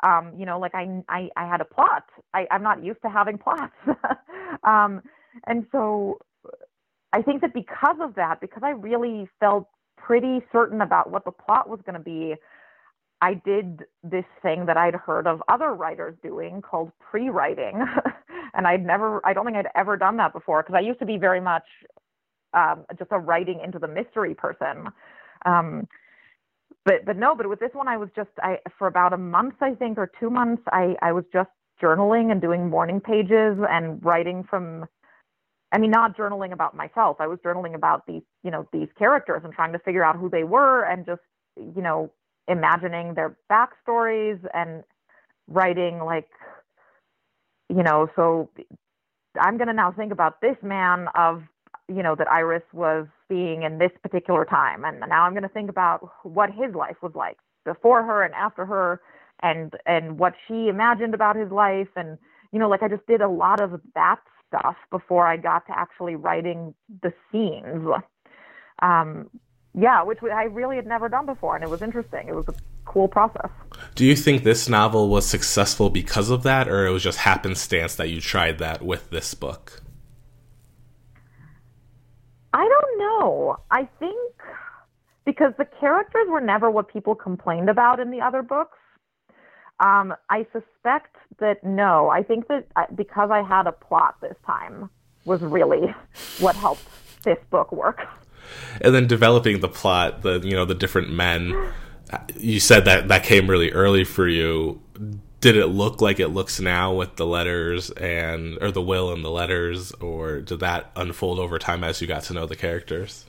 [0.05, 2.05] um, you know, like I, I, I had a plot.
[2.35, 3.73] I, I'm not used to having plots.
[4.65, 5.03] um,
[5.47, 6.19] and so
[7.13, 11.33] I think that because of that, because I really felt pretty certain about what the
[11.33, 12.35] plot was going to be,
[13.23, 17.83] I did this thing that I'd heard of other writers doing called pre-writing.
[18.55, 21.07] and I'd never, I don't think I'd ever done that before because I used to
[21.07, 21.65] be very much
[22.55, 24.89] um, just a writing into the mystery person.
[25.45, 25.89] Um,
[26.85, 29.55] but but no, but with this one, I was just I for about a month,
[29.61, 31.51] I think, or two months, I I was just
[31.83, 34.87] journaling and doing morning pages and writing from.
[35.73, 37.17] I mean, not journaling about myself.
[37.19, 40.31] I was journaling about these, you know, these characters and trying to figure out who
[40.31, 41.21] they were and just,
[41.57, 42.13] you know,
[42.49, 44.85] imagining their backstories and
[45.49, 46.29] writing like,
[47.69, 48.49] you know, so
[49.41, 51.43] I'm going to now think about this man of
[51.89, 55.49] you know that Iris was being in this particular time, and now I'm going to
[55.49, 59.01] think about what his life was like before her and after her,
[59.43, 62.19] and and what she imagined about his life, and
[62.53, 65.79] you know, like I just did a lot of that stuff before I got to
[65.79, 67.87] actually writing the scenes.
[68.81, 69.31] Um,
[69.79, 72.29] yeah, which I really had never done before, and it was interesting.
[72.29, 72.55] It was a
[72.87, 73.51] cool process.
[73.95, 77.95] Do you think this novel was successful because of that, or it was just happenstance
[77.97, 79.83] that you tried that with this book?
[82.57, 83.59] I don't know.
[83.71, 84.33] I think
[85.27, 88.79] because the characters were never what people complained about in the other books.
[89.79, 92.09] Um, I suspect that no.
[92.09, 94.89] I think that I, because I had a plot this time
[95.27, 95.95] was really
[96.41, 96.85] what helped
[97.25, 98.01] this book work.
[98.81, 101.73] And then developing the plot, the you know the different men.
[102.37, 104.81] You said that that came really early for you
[105.47, 109.25] did it look like it looks now with the letters and or the will and
[109.25, 113.27] the letters or did that unfold over time as you got to know the characters?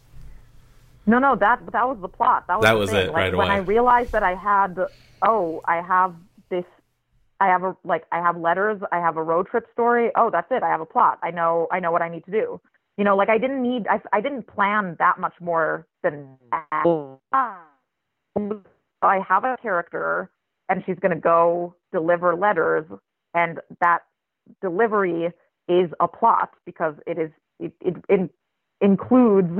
[1.05, 2.47] No no that that was the plot.
[2.47, 3.57] That was, that was it like, right when away.
[3.57, 4.79] i realized that i had
[5.21, 6.15] oh i have
[6.49, 6.65] this
[7.39, 10.47] i have a like i have letters i have a road trip story oh that's
[10.49, 11.19] it i have a plot.
[11.21, 12.59] I know i know what i need to do.
[12.97, 16.83] You know like i didn't need i, I didn't plan that much more than that.
[16.83, 17.19] Oh.
[19.03, 20.31] i have a character
[20.69, 22.85] and she's going to go deliver letters
[23.33, 23.99] and that
[24.61, 25.31] delivery
[25.67, 28.29] is a plot because it is it, it, it
[28.81, 29.51] includes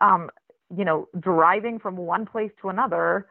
[0.00, 0.30] um,
[0.76, 3.26] you know driving from one place to another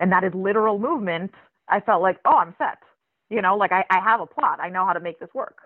[0.00, 1.32] and that is literal movement,
[1.68, 2.78] I felt like, oh, I'm set.
[3.28, 4.58] You know, like I, I have a plot.
[4.60, 5.58] I know how to make this work.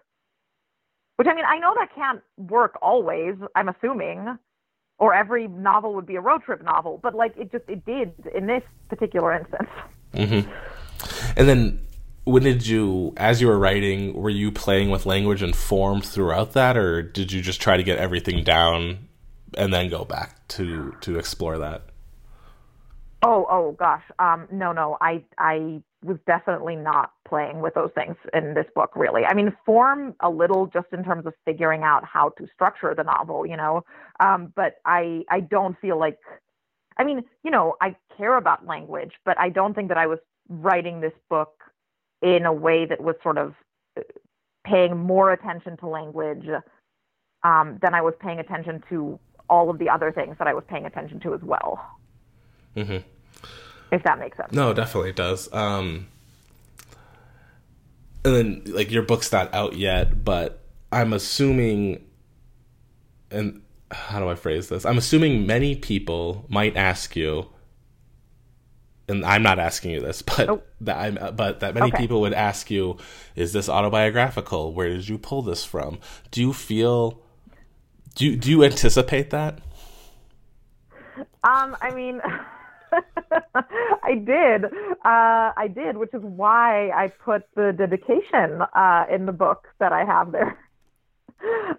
[1.16, 4.36] Which I mean, I know that can't work always, I'm assuming,
[4.98, 8.12] or every novel would be a road trip novel, but like it just it did
[8.34, 9.70] in this particular instance.
[10.12, 10.50] Mm-hmm.
[11.36, 11.80] And then
[12.24, 16.52] when did you as you were writing were you playing with language and form throughout
[16.52, 19.08] that or did you just try to get everything down
[19.56, 21.82] and then go back to to explore that?
[23.22, 24.02] Oh oh gosh.
[24.18, 24.96] Um no no.
[25.00, 29.24] I i was definitely not playing with those things in this book really.
[29.24, 33.04] I mean form a little just in terms of figuring out how to structure the
[33.04, 33.84] novel you know?
[34.18, 36.18] Um but i i don't feel like
[36.96, 40.18] i mean you know i care about language but i don't think that i was
[40.48, 41.64] writing this book
[42.24, 43.54] in a way that was sort of
[43.96, 44.02] uh,
[44.64, 46.46] paying more attention to language
[47.44, 50.64] um, than I was paying attention to all of the other things that I was
[50.66, 51.86] paying attention to as well.
[52.74, 53.06] Mm-hmm.
[53.92, 54.52] If that makes sense.
[54.52, 55.52] No, definitely it does.
[55.52, 56.08] Um,
[58.24, 62.06] and then, like, your book's not out yet, but I'm assuming,
[63.30, 63.60] and
[63.90, 64.86] how do I phrase this?
[64.86, 67.50] I'm assuming many people might ask you,
[69.08, 70.62] and I'm not asking you this, but oh.
[70.82, 71.98] that I'm, but that many okay.
[71.98, 72.98] people would ask you,
[73.36, 74.72] is this autobiographical?
[74.72, 75.98] Where did you pull this from?
[76.30, 77.20] Do you feel
[78.14, 79.58] do you, do you anticipate that?
[81.42, 82.20] Um, I mean,
[84.02, 84.64] I did.
[84.64, 89.92] Uh, I did, which is why I put the dedication uh, in the book that
[89.92, 90.58] I have there.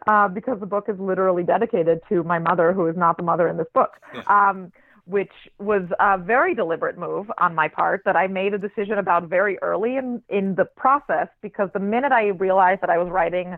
[0.05, 3.47] Uh, because the book is literally dedicated to my mother, who is not the mother
[3.47, 3.93] in this book.
[4.13, 4.21] Yeah.
[4.27, 4.71] Um,
[5.05, 9.29] which was a very deliberate move on my part that I made a decision about
[9.29, 13.57] very early in, in the process because the minute I realized that I was writing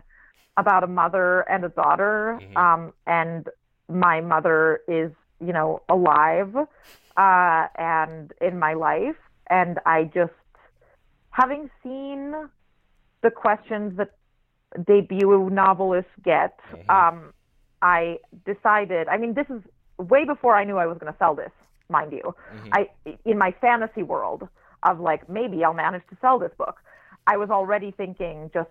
[0.58, 2.56] about a mother and a daughter, mm-hmm.
[2.56, 3.48] um, and
[3.88, 6.54] my mother is, you know, alive
[7.16, 9.16] uh, and in my life,
[9.48, 10.32] and I just
[11.30, 12.34] having seen
[13.22, 14.10] the questions that
[14.86, 16.90] debut novelists get, mm-hmm.
[16.90, 17.32] um,
[17.80, 19.08] I decided.
[19.08, 19.62] I mean, this is
[19.98, 21.50] way before I knew I was going to sell this,
[21.88, 22.34] mind you.
[22.54, 22.68] Mm-hmm.
[22.72, 22.88] I
[23.24, 24.48] in my fantasy world
[24.82, 26.76] of like maybe I'll manage to sell this book.
[27.26, 28.70] I was already thinking just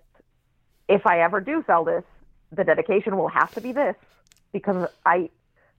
[0.88, 2.04] if I ever do sell this,
[2.52, 3.96] the dedication will have to be this
[4.54, 5.30] because I,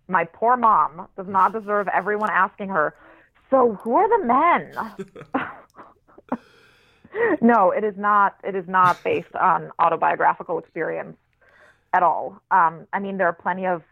[0.06, 2.94] my poor mom does not deserve everyone asking her,
[3.50, 4.74] so who are the men?
[7.40, 8.36] no, it is not.
[8.44, 11.16] It is not based on autobiographical experience
[11.94, 12.40] at all.
[12.50, 13.82] Um, I mean, there are plenty of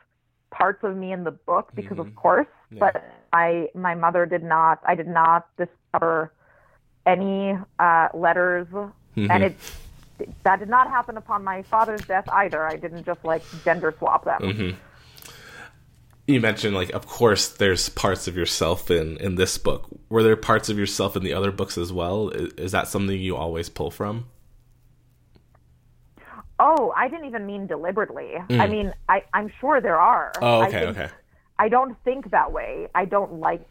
[0.50, 2.08] parts of me in the book because, mm-hmm.
[2.08, 2.78] of course, yeah.
[2.80, 4.80] but I, my mother did not.
[4.86, 6.32] I did not discover
[7.04, 9.30] any uh, letters, mm-hmm.
[9.30, 9.56] and it
[10.42, 12.66] that did not happen upon my father's death either.
[12.66, 14.40] I didn't just like gender swap them.
[14.40, 14.78] Mm-hmm.
[16.26, 19.88] You mentioned like, of course, there's parts of yourself in in this book.
[20.08, 22.30] Were there parts of yourself in the other books as well?
[22.30, 24.26] Is, is that something you always pull from?
[26.58, 28.32] Oh, I didn't even mean deliberately.
[28.48, 28.60] Mm.
[28.60, 30.32] I mean, I, I'm sure there are.
[30.40, 31.10] Oh, okay, I think, okay.
[31.58, 32.88] I don't think that way.
[32.94, 33.66] I don't like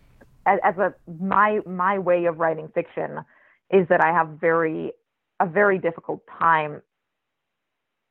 [0.45, 3.23] as, as a my my way of writing fiction
[3.71, 4.91] is that I have very
[5.39, 6.81] a very difficult time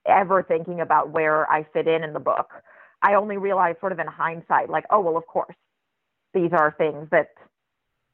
[0.06, 2.50] ever thinking about where I fit in in the book.
[3.02, 5.54] I only realize sort of in hindsight, like, oh, well, of course,
[6.32, 7.28] these are things that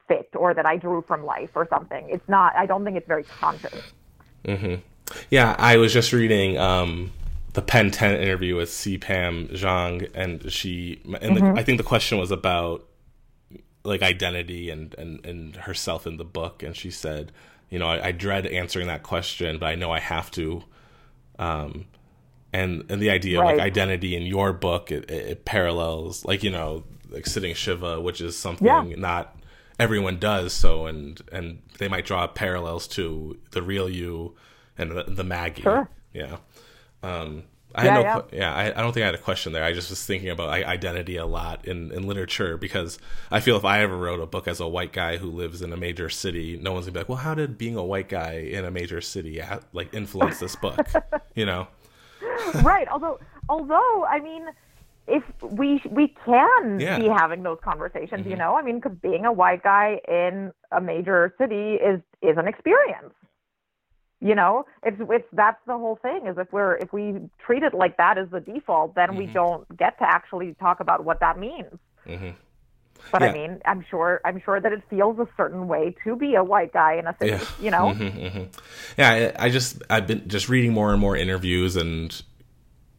[0.08, 2.08] fit or that I drew from life or something.
[2.10, 3.92] It's not, I don't think it's very conscious.
[4.44, 4.74] Mm-hmm.
[5.30, 7.12] Yeah, I was just reading um,
[7.52, 8.98] the Pen 10 interview with C.
[8.98, 11.54] Pam Zhang, and she, and mm-hmm.
[11.54, 12.86] the, I think the question was about
[13.84, 16.62] like identity and, and, and herself in the book.
[16.62, 17.32] And she said,
[17.70, 20.62] you know, I, I, dread answering that question, but I know I have to.
[21.38, 21.86] Um,
[22.52, 23.52] and and the idea right.
[23.52, 28.00] of like identity in your book, it, it, parallels like you know like sitting Shiva,
[28.00, 28.82] which is something yeah.
[28.96, 29.36] not
[29.78, 30.52] everyone does.
[30.52, 34.34] So and and they might draw parallels to the real you
[34.80, 35.62] and the, the Maggie.
[35.62, 35.88] Sure.
[36.12, 36.38] Yeah.
[37.02, 38.38] Um, I yeah, had no, yeah.
[38.38, 39.62] yeah I, I, don't think I had a question there.
[39.62, 42.98] I just was thinking about identity a lot in, in literature because
[43.30, 45.72] I feel if I ever wrote a book as a white guy who lives in
[45.72, 48.32] a major city, no one's gonna be like, well, how did being a white guy
[48.32, 49.40] in a major city
[49.72, 50.88] like influence this book?
[51.34, 51.68] you know?
[52.62, 52.88] right.
[52.88, 54.46] Although, although I mean,
[55.06, 56.98] if we we can yeah.
[56.98, 58.30] be having those conversations, mm-hmm.
[58.30, 62.48] you know, I mean, being a white guy in a major city is is an
[62.48, 63.14] experience
[64.20, 67.74] you know if if that's the whole thing is if we're if we treat it
[67.74, 69.18] like that as the default then mm-hmm.
[69.18, 72.30] we don't get to actually talk about what that means mm-hmm.
[73.10, 73.28] but yeah.
[73.28, 76.44] i mean i'm sure i'm sure that it feels a certain way to be a
[76.44, 77.44] white guy in a city yeah.
[77.60, 78.44] you know mm-hmm, mm-hmm.
[78.98, 82.22] yeah I, I just i've been just reading more and more interviews and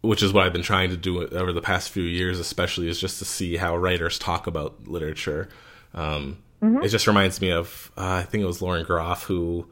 [0.01, 2.99] which is what I've been trying to do over the past few years, especially is
[2.99, 5.47] just to see how writers talk about literature.
[5.93, 6.83] Um, mm-hmm.
[6.83, 9.67] it just reminds me of uh, I think it was Lauren Groff who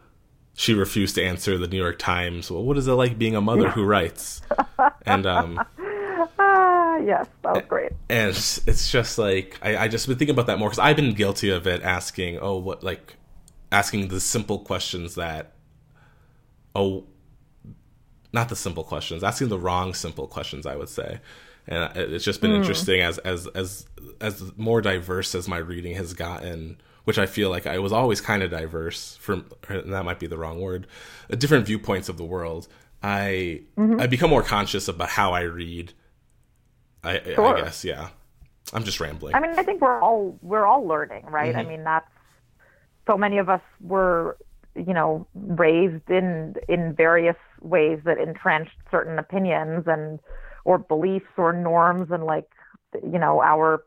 [0.60, 2.51] she refused to answer the New York Times.
[2.51, 4.41] Well, what is it like being a mother who writes?
[5.05, 5.64] And um, uh,
[7.01, 7.93] yes, that was great.
[8.10, 11.14] And it's just like I, I just been thinking about that more because I've been
[11.14, 13.16] guilty of it, asking, oh, what like
[13.72, 15.53] asking the simple questions that,
[16.76, 17.05] oh,
[18.34, 20.66] not the simple questions, asking the wrong simple questions.
[20.66, 21.22] I would say,
[21.68, 22.57] and it's just been mm.
[22.57, 23.86] interesting as as as
[24.20, 28.22] as more diverse as my reading has gotten which I feel like I was always
[28.22, 30.86] kind of diverse from that might be the wrong word,
[31.34, 32.68] uh, different viewpoints of the world.
[33.01, 33.99] I mm-hmm.
[33.99, 35.93] I become more conscious about how I read.
[37.03, 37.57] I, sure.
[37.57, 38.10] I guess yeah.
[38.74, 39.34] I'm just rambling.
[39.34, 41.55] I mean, I think we're all we're all learning, right?
[41.55, 41.68] Mm-hmm.
[41.68, 42.12] I mean, that's
[43.07, 44.38] so many of us were,
[44.76, 50.20] you know, raised in in various ways that entrenched certain opinions and
[50.64, 52.51] or beliefs or norms and like
[53.01, 53.84] you know our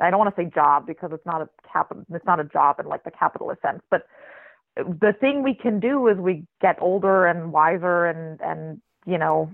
[0.00, 2.80] I don't want to say job because it's not a capital it's not a job
[2.80, 4.06] in like the capitalist sense, but
[4.76, 9.52] the thing we can do as we get older and wiser and and you know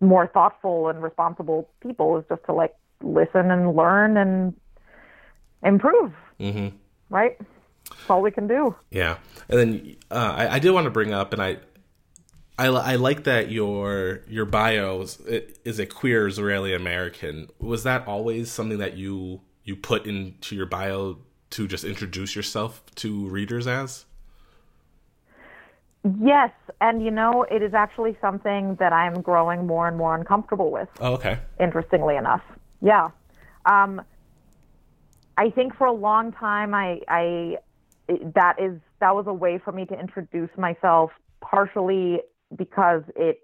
[0.00, 4.54] more thoughtful and responsible people is just to like listen and learn and
[5.62, 6.12] improve.
[6.40, 6.76] Mm-hmm.
[7.10, 7.38] Right.
[7.90, 8.74] That's all we can do.
[8.90, 9.18] Yeah,
[9.48, 11.58] and then uh, I, I did want to bring up, and I
[12.58, 17.48] I, I like that your your bio is, is a queer Israeli American.
[17.58, 21.18] Was that always something that you you put into your bio
[21.50, 24.04] to just introduce yourself to readers as?
[26.20, 26.50] Yes,
[26.82, 30.88] and you know, it is actually something that I'm growing more and more uncomfortable with.
[31.00, 31.38] Oh, okay.
[31.58, 32.42] Interestingly enough,
[32.82, 33.08] yeah.
[33.64, 34.02] Um,
[35.38, 37.56] I think for a long time, I, I
[38.34, 41.10] that is that was a way for me to introduce myself,
[41.40, 42.20] partially
[42.54, 43.40] because it.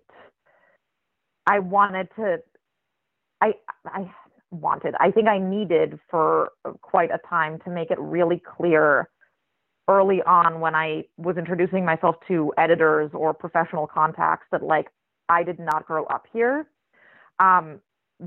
[1.47, 2.41] I wanted to.
[3.41, 3.55] I
[3.87, 4.11] I
[4.51, 4.95] wanted.
[5.01, 6.51] I think I needed for
[6.83, 9.09] quite a time to make it really clear
[9.89, 14.89] early on when I was introducing myself to editors or professional contacts that like
[15.29, 16.67] I did not grow up here.
[17.39, 17.81] Um,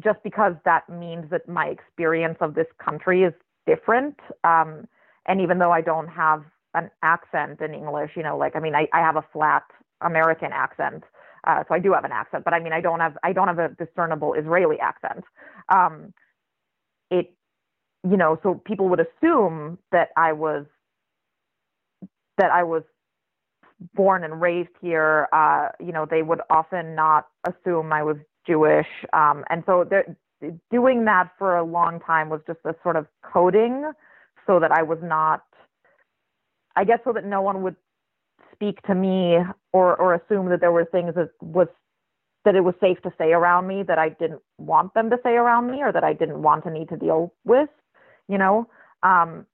[0.04, 3.34] just because that means that my experience of this country is
[3.68, 4.20] different.
[4.44, 4.88] Um,
[5.28, 6.44] and even though I don't have
[6.74, 9.64] an accent in English, you know, like I mean, I, I have a flat
[10.02, 11.04] American accent,
[11.46, 13.48] uh, so I do have an accent, but I mean, I don't have I don't
[13.48, 15.24] have a discernible Israeli accent.
[15.74, 16.14] Um,
[17.12, 17.34] it,
[18.10, 20.66] you know, so people would assume that I was
[22.38, 22.84] that I was
[23.94, 25.28] born and raised here.
[25.34, 28.18] Uh, you know, they would often not assume I was
[28.48, 29.88] Jewish, um, and so
[30.72, 33.92] doing that for a long time was just a sort of coding,
[34.48, 35.44] so that I was not.
[36.76, 37.76] I guess so that no one would
[38.54, 39.38] speak to me
[39.74, 41.68] or or assume that there were things that was
[42.46, 45.32] that it was safe to say around me that I didn't want them to say
[45.32, 47.70] around me or that I didn't want to need to deal with,
[48.28, 48.68] you know.
[49.02, 49.46] Um,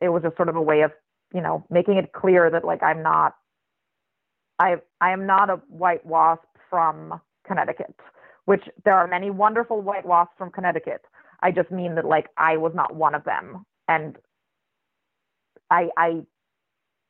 [0.00, 0.90] it was just sort of a way of,
[1.32, 3.34] you know, making it clear that like I'm not
[4.58, 7.94] I I am not a white wasp from Connecticut,
[8.46, 11.02] which there are many wonderful white wasps from Connecticut.
[11.42, 13.64] I just mean that like I was not one of them.
[13.88, 14.16] And
[15.70, 16.22] I I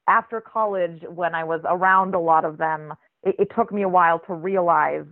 [0.08, 3.88] after college when I was around a lot of them it, it took me a
[3.88, 5.06] while to realize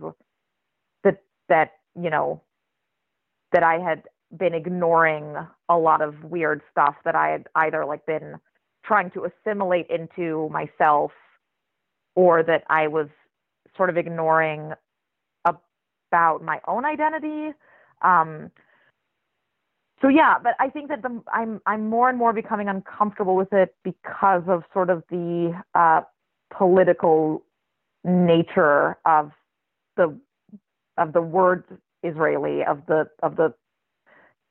[1.03, 2.41] that that you know
[3.51, 4.03] that I had
[4.35, 5.35] been ignoring
[5.69, 8.35] a lot of weird stuff that I had either like been
[8.85, 11.11] trying to assimilate into myself
[12.15, 13.07] or that I was
[13.77, 14.73] sort of ignoring
[15.45, 17.53] about my own identity.
[18.01, 18.51] Um,
[20.03, 23.53] so yeah, but I think that the, I'm I'm more and more becoming uncomfortable with
[23.53, 26.01] it because of sort of the uh,
[26.55, 27.41] political
[28.03, 29.31] nature of
[29.95, 30.19] the
[30.97, 31.63] of the word
[32.03, 33.53] Israeli of the of the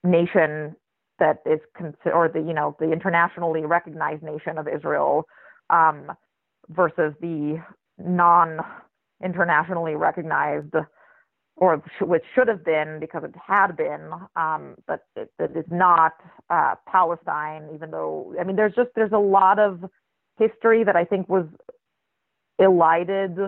[0.03, 0.75] nation
[1.19, 5.27] that is considered or the you know the internationally recognized nation of Israel
[5.69, 6.13] um,
[6.71, 7.63] versus the
[7.99, 8.59] non
[9.23, 10.73] internationally recognized
[11.57, 16.13] or which should have been because it had been um, but it, it is not
[16.51, 19.85] uh, Palestine even though I mean there's just there's a lot of
[20.39, 21.47] history that I think was
[22.59, 23.39] elided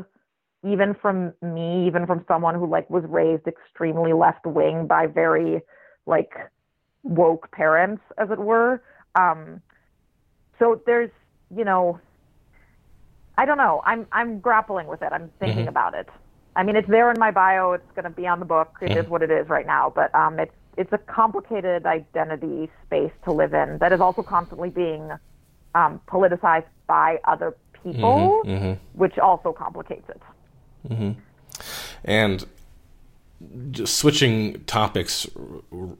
[0.64, 5.60] even from me, even from someone who like was raised extremely left wing by very
[6.06, 6.32] like
[7.02, 8.82] woke parents, as it were.
[9.14, 9.60] Um,
[10.58, 11.10] so there's,
[11.54, 12.00] you know,
[13.36, 13.82] I don't know.
[13.84, 15.12] I'm I'm grappling with it.
[15.12, 15.68] I'm thinking mm-hmm.
[15.68, 16.08] about it.
[16.56, 17.72] I mean, it's there in my bio.
[17.72, 18.76] It's going to be on the book.
[18.80, 18.98] It mm-hmm.
[19.00, 19.92] is what it is right now.
[19.94, 24.70] But um, it's it's a complicated identity space to live in that is also constantly
[24.70, 25.10] being
[25.74, 28.98] um, politicized by other people, mm-hmm, mm-hmm.
[28.98, 30.22] which also complicates it.
[30.88, 31.12] Mm-hmm.
[32.04, 32.44] And
[33.70, 35.28] just switching topics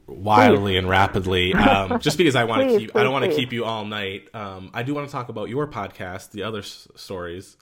[0.07, 0.77] wildly please.
[0.77, 3.53] and rapidly, um, just because I want to keep, please, I don't want to keep
[3.53, 4.29] you all night.
[4.33, 7.57] Um, I do want to talk about your podcast, the other s- stories.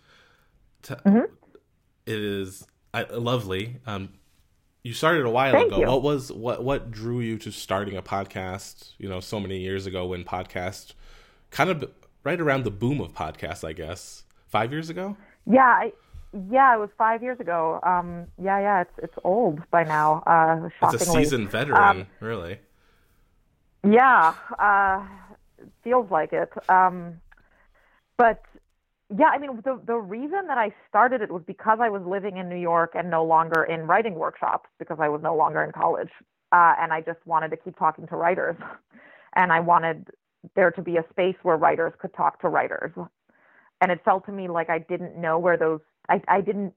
[0.83, 1.19] mm-hmm.
[2.05, 3.77] It is I, lovely.
[3.87, 4.09] Um,
[4.83, 5.79] you started a while Thank ago.
[5.79, 5.87] You.
[5.87, 8.91] What was what what drew you to starting a podcast?
[8.97, 10.93] You know, so many years ago when podcast
[11.49, 11.89] kind of
[12.23, 14.23] right around the boom of podcasts, I guess.
[14.47, 15.17] Five years ago.
[15.45, 15.93] Yeah, I,
[16.49, 17.79] yeah, it was five years ago.
[17.83, 20.23] Um, yeah, yeah, it's it's old by now.
[20.27, 20.95] Uh, shockingly.
[20.95, 22.59] It's a seasoned veteran, um, really.
[23.87, 25.05] Yeah, uh,
[25.83, 26.51] feels like it.
[26.69, 27.19] Um,
[28.17, 28.43] but
[29.09, 32.37] yeah, I mean, the the reason that I started it was because I was living
[32.37, 35.71] in New York and no longer in writing workshops because I was no longer in
[35.71, 36.09] college,
[36.51, 38.55] uh, and I just wanted to keep talking to writers,
[39.35, 40.07] and I wanted
[40.55, 42.91] there to be a space where writers could talk to writers,
[43.81, 46.73] and it felt to me like I didn't know where those I, I didn't,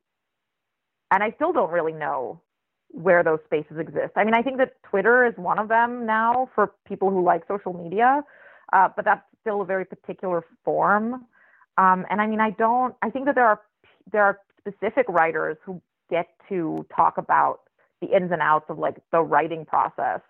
[1.12, 2.42] and I still don't really know
[2.90, 4.12] where those spaces exist.
[4.16, 7.42] I mean, I think that Twitter is one of them now for people who like
[7.48, 8.22] social media,
[8.72, 11.26] uh, but that's still a very particular form.
[11.78, 12.94] Um, and I mean, I don't.
[13.02, 13.60] I think that there are
[14.10, 17.60] there are specific writers who get to talk about
[18.00, 20.20] the ins and outs of like the writing process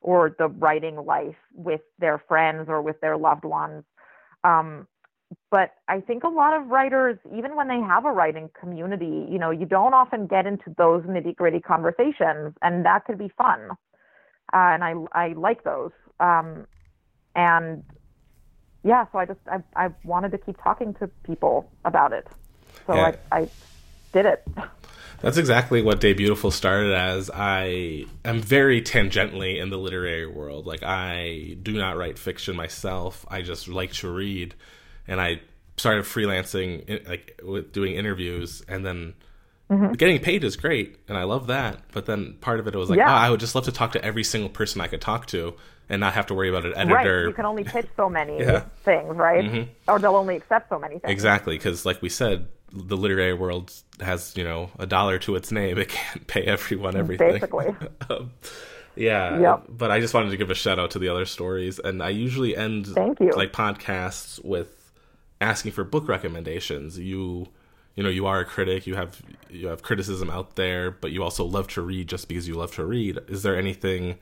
[0.00, 3.84] or the writing life with their friends or with their loved ones.
[4.44, 4.86] Um,
[5.50, 9.38] but I think a lot of writers, even when they have a writing community, you
[9.38, 13.70] know, you don't often get into those nitty gritty conversations, and that could be fun.
[14.52, 15.90] Uh, and I I like those.
[16.20, 16.66] Um,
[17.34, 17.82] and
[18.86, 22.26] yeah, so I just I I wanted to keep talking to people about it,
[22.86, 23.16] so yeah.
[23.32, 23.48] I I
[24.12, 24.46] did it.
[25.20, 27.30] That's exactly what Debutiful started as.
[27.32, 30.66] I am very tangentially in the literary world.
[30.66, 33.24] Like I do not write fiction myself.
[33.28, 34.54] I just like to read
[35.08, 35.40] and I
[35.76, 39.14] started freelancing, like with doing interviews, and then
[39.70, 39.92] mm-hmm.
[39.92, 41.80] getting paid is great, and I love that.
[41.92, 43.10] But then part of it was like, yeah.
[43.10, 45.54] oh, I would just love to talk to every single person I could talk to,
[45.88, 47.18] and not have to worry about an editor.
[47.18, 48.60] Right, you can only pitch so many yeah.
[48.84, 49.44] things, right?
[49.44, 49.70] Mm-hmm.
[49.88, 51.12] Or they'll only accept so many things.
[51.12, 55.52] Exactly, because like we said, the literary world has you know a dollar to its
[55.52, 55.78] name.
[55.86, 57.32] It can't pay everyone everything.
[57.32, 57.74] Basically.
[58.10, 58.32] um,
[58.94, 59.38] yeah.
[59.38, 59.64] Yep.
[59.68, 62.08] But I just wanted to give a shout out to the other stories, and I
[62.10, 63.32] usually end Thank you.
[63.32, 64.92] like podcasts with
[65.40, 66.98] asking for book recommendations.
[66.98, 67.48] You
[67.94, 68.86] you know you are a critic.
[68.86, 72.48] You have you have criticism out there, but you also love to read just because
[72.48, 73.18] you love to read.
[73.28, 74.18] Is there anything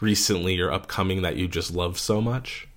[0.00, 2.68] recently or upcoming that you just love so much?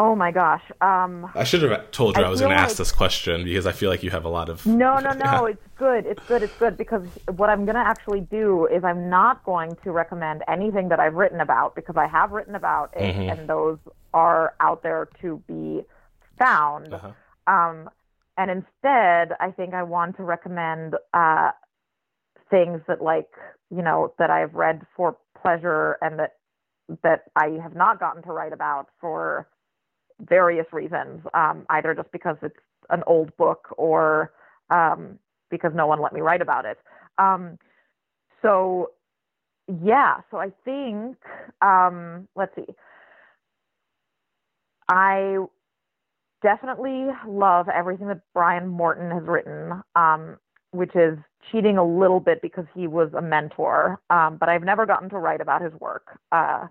[0.00, 0.62] Oh my gosh.
[0.80, 3.66] Um, I should have told you I, I was going to ask this question because
[3.66, 4.64] I feel like you have a lot of.
[4.64, 5.44] No, no, no.
[5.44, 6.06] it's good.
[6.06, 6.42] It's good.
[6.42, 7.06] It's good because
[7.36, 11.14] what I'm going to actually do is I'm not going to recommend anything that I've
[11.14, 13.28] written about because I have written about it mm-hmm.
[13.28, 13.78] and those
[14.14, 15.82] are out there to be
[16.38, 16.94] found.
[16.94, 17.10] Uh-huh.
[17.46, 17.90] Um,
[18.38, 21.50] and instead, I think I want to recommend uh,
[22.50, 23.28] things that, like,
[23.70, 26.32] you know, that I've read for pleasure and that
[27.04, 29.48] that I have not gotten to write about for
[30.20, 32.56] various reasons, um, either just because it's
[32.90, 34.32] an old book or
[34.70, 35.18] um,
[35.50, 36.78] because no one let me write about it.
[37.18, 37.58] Um,
[38.42, 38.90] so,
[39.82, 41.16] yeah, so I think,
[41.62, 42.74] um, let's see.
[44.88, 45.38] I
[46.42, 50.38] definitely love everything that Brian Morton has written, um,
[50.72, 51.18] which is
[51.50, 55.18] cheating a little bit because he was a mentor, um, but I've never gotten to
[55.18, 56.18] write about his work.
[56.32, 56.66] Uh,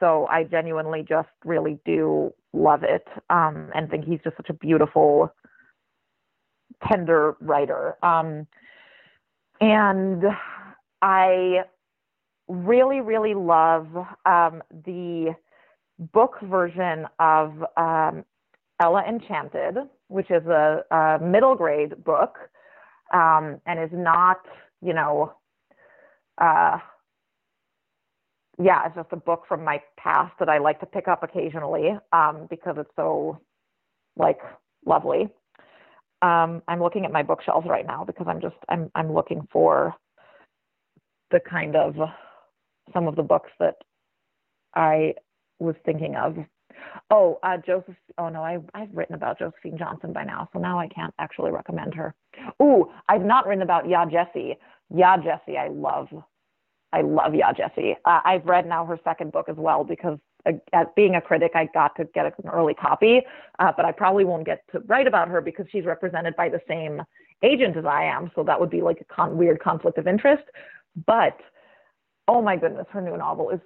[0.00, 4.54] so I genuinely just really do love it um, and think he's just such a
[4.54, 5.32] beautiful,
[6.86, 7.96] tender writer.
[8.02, 8.46] Um,
[9.60, 10.24] and
[11.02, 11.64] I
[12.46, 13.86] really, really love
[14.24, 15.34] um, the
[16.12, 18.24] book version of um,
[18.80, 22.38] Ella Enchanted, which is a, a middle grade book
[23.12, 24.38] um, and is not,
[24.82, 25.32] you know,
[26.38, 26.78] uh,
[28.60, 31.96] yeah, it's just a book from my past that I like to pick up occasionally
[32.12, 33.40] um, because it's so
[34.16, 34.38] like
[34.84, 35.28] lovely.
[36.20, 39.94] Um, I'm looking at my bookshelves right now because I'm just I'm I'm looking for
[41.30, 41.94] the kind of
[42.92, 43.76] some of the books that
[44.74, 45.14] I
[45.60, 46.36] was thinking of.
[47.10, 47.96] Oh, uh, Joseph.
[48.18, 51.50] Oh no, I I've written about Josephine Johnson by now, so now I can't actually
[51.50, 52.14] recommend her.
[52.62, 54.56] Ooh, I've not written about Yaa Gyasi.
[54.94, 56.08] Yaa Gyasi, I love
[56.92, 57.96] I love Yaa Gyasi.
[58.04, 61.52] Uh, I've read now her second book as well because uh, as being a critic,
[61.54, 63.22] I got to get an early copy,
[63.58, 66.60] uh, but I probably won't get to write about her because she's represented by the
[66.68, 67.02] same
[67.42, 68.30] agent as I am.
[68.34, 70.44] So that would be like a con- weird conflict of interest.
[71.06, 71.38] But
[72.26, 73.60] oh my goodness, her new novel is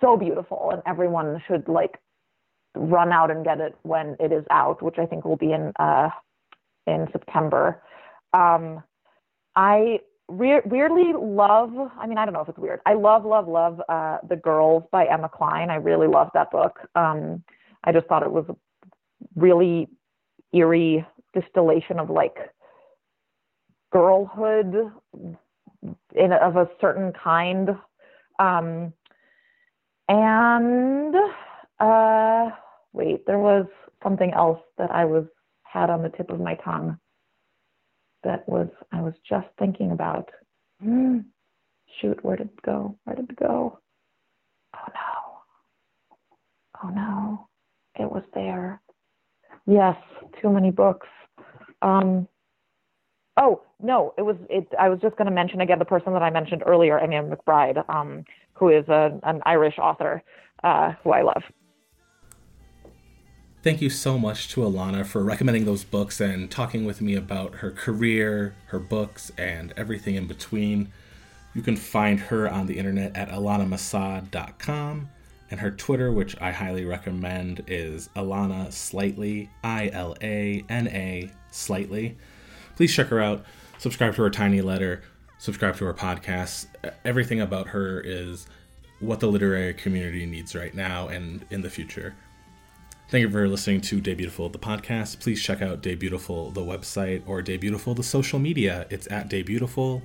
[0.00, 1.98] so beautiful, and everyone should like
[2.74, 5.72] run out and get it when it is out, which I think will be in
[5.78, 6.10] uh,
[6.86, 7.82] in September.
[8.32, 8.82] Um,
[9.54, 11.70] I re- weirdly love.
[11.98, 12.80] I mean, I don't know if it's weird.
[12.86, 15.70] I love, love, love uh, the Girls by Emma Cline.
[15.70, 16.80] I really love that book.
[16.94, 17.44] Um,
[17.84, 18.56] I just thought it was a
[19.36, 19.88] really
[20.52, 22.36] eerie distillation of like
[23.92, 24.90] girlhood
[26.14, 27.70] in of a certain kind.
[28.38, 28.92] Um,
[30.08, 31.14] and
[31.82, 32.50] uh,
[32.92, 33.66] wait, there was
[34.02, 35.24] something else that I was
[35.64, 36.98] had on the tip of my tongue
[38.24, 40.30] that was I was just thinking about.
[40.84, 41.24] Mm,
[42.00, 42.96] shoot, where did it go?
[43.04, 43.78] Where did it go?
[44.74, 46.84] Oh no.
[46.84, 47.48] Oh no.
[47.98, 48.80] It was there.
[49.66, 49.96] Yes,
[50.40, 51.08] too many books.
[51.82, 52.28] Um,
[53.36, 54.68] oh no, it was it.
[54.78, 57.88] I was just going to mention again the person that I mentioned earlier, Eimear McBride,
[57.92, 58.24] um,
[58.54, 60.22] who is a, an Irish author
[60.62, 61.42] uh, who I love.
[63.62, 67.54] Thank you so much to Ilana for recommending those books and talking with me about
[67.54, 70.90] her career, her books, and everything in between.
[71.54, 75.08] You can find her on the internet at ilanamasad.com,
[75.52, 81.30] and her Twitter, which I highly recommend, is Ilana Slightly, I L A N A
[81.52, 82.16] Slightly.
[82.74, 83.44] Please check her out.
[83.78, 85.04] Subscribe to her tiny letter,
[85.38, 86.66] subscribe to her podcast.
[87.04, 88.46] Everything about her is
[88.98, 92.16] what the literary community needs right now and in the future.
[93.08, 95.20] Thank you for listening to Debutiful, the podcast.
[95.20, 98.86] Please check out Debutiful, the website, or Debutiful, the social media.
[98.88, 100.02] It's at Debutiful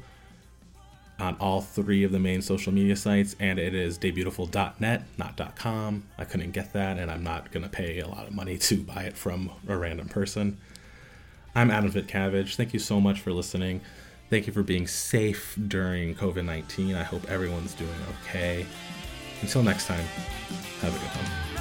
[1.20, 6.04] on all three of the main social media sites, and it is debutiful.net, not .com.
[6.18, 8.84] I couldn't get that, and I'm not going to pay a lot of money to
[8.84, 10.58] buy it from a random person.
[11.56, 12.56] I'm Adam Vitcavage.
[12.56, 13.82] Thank you so much for listening.
[14.30, 16.96] Thank you for being safe during COVID 19.
[16.96, 17.90] I hope everyone's doing
[18.22, 18.66] okay.
[19.42, 20.06] Until next time,
[20.82, 21.57] have a good one.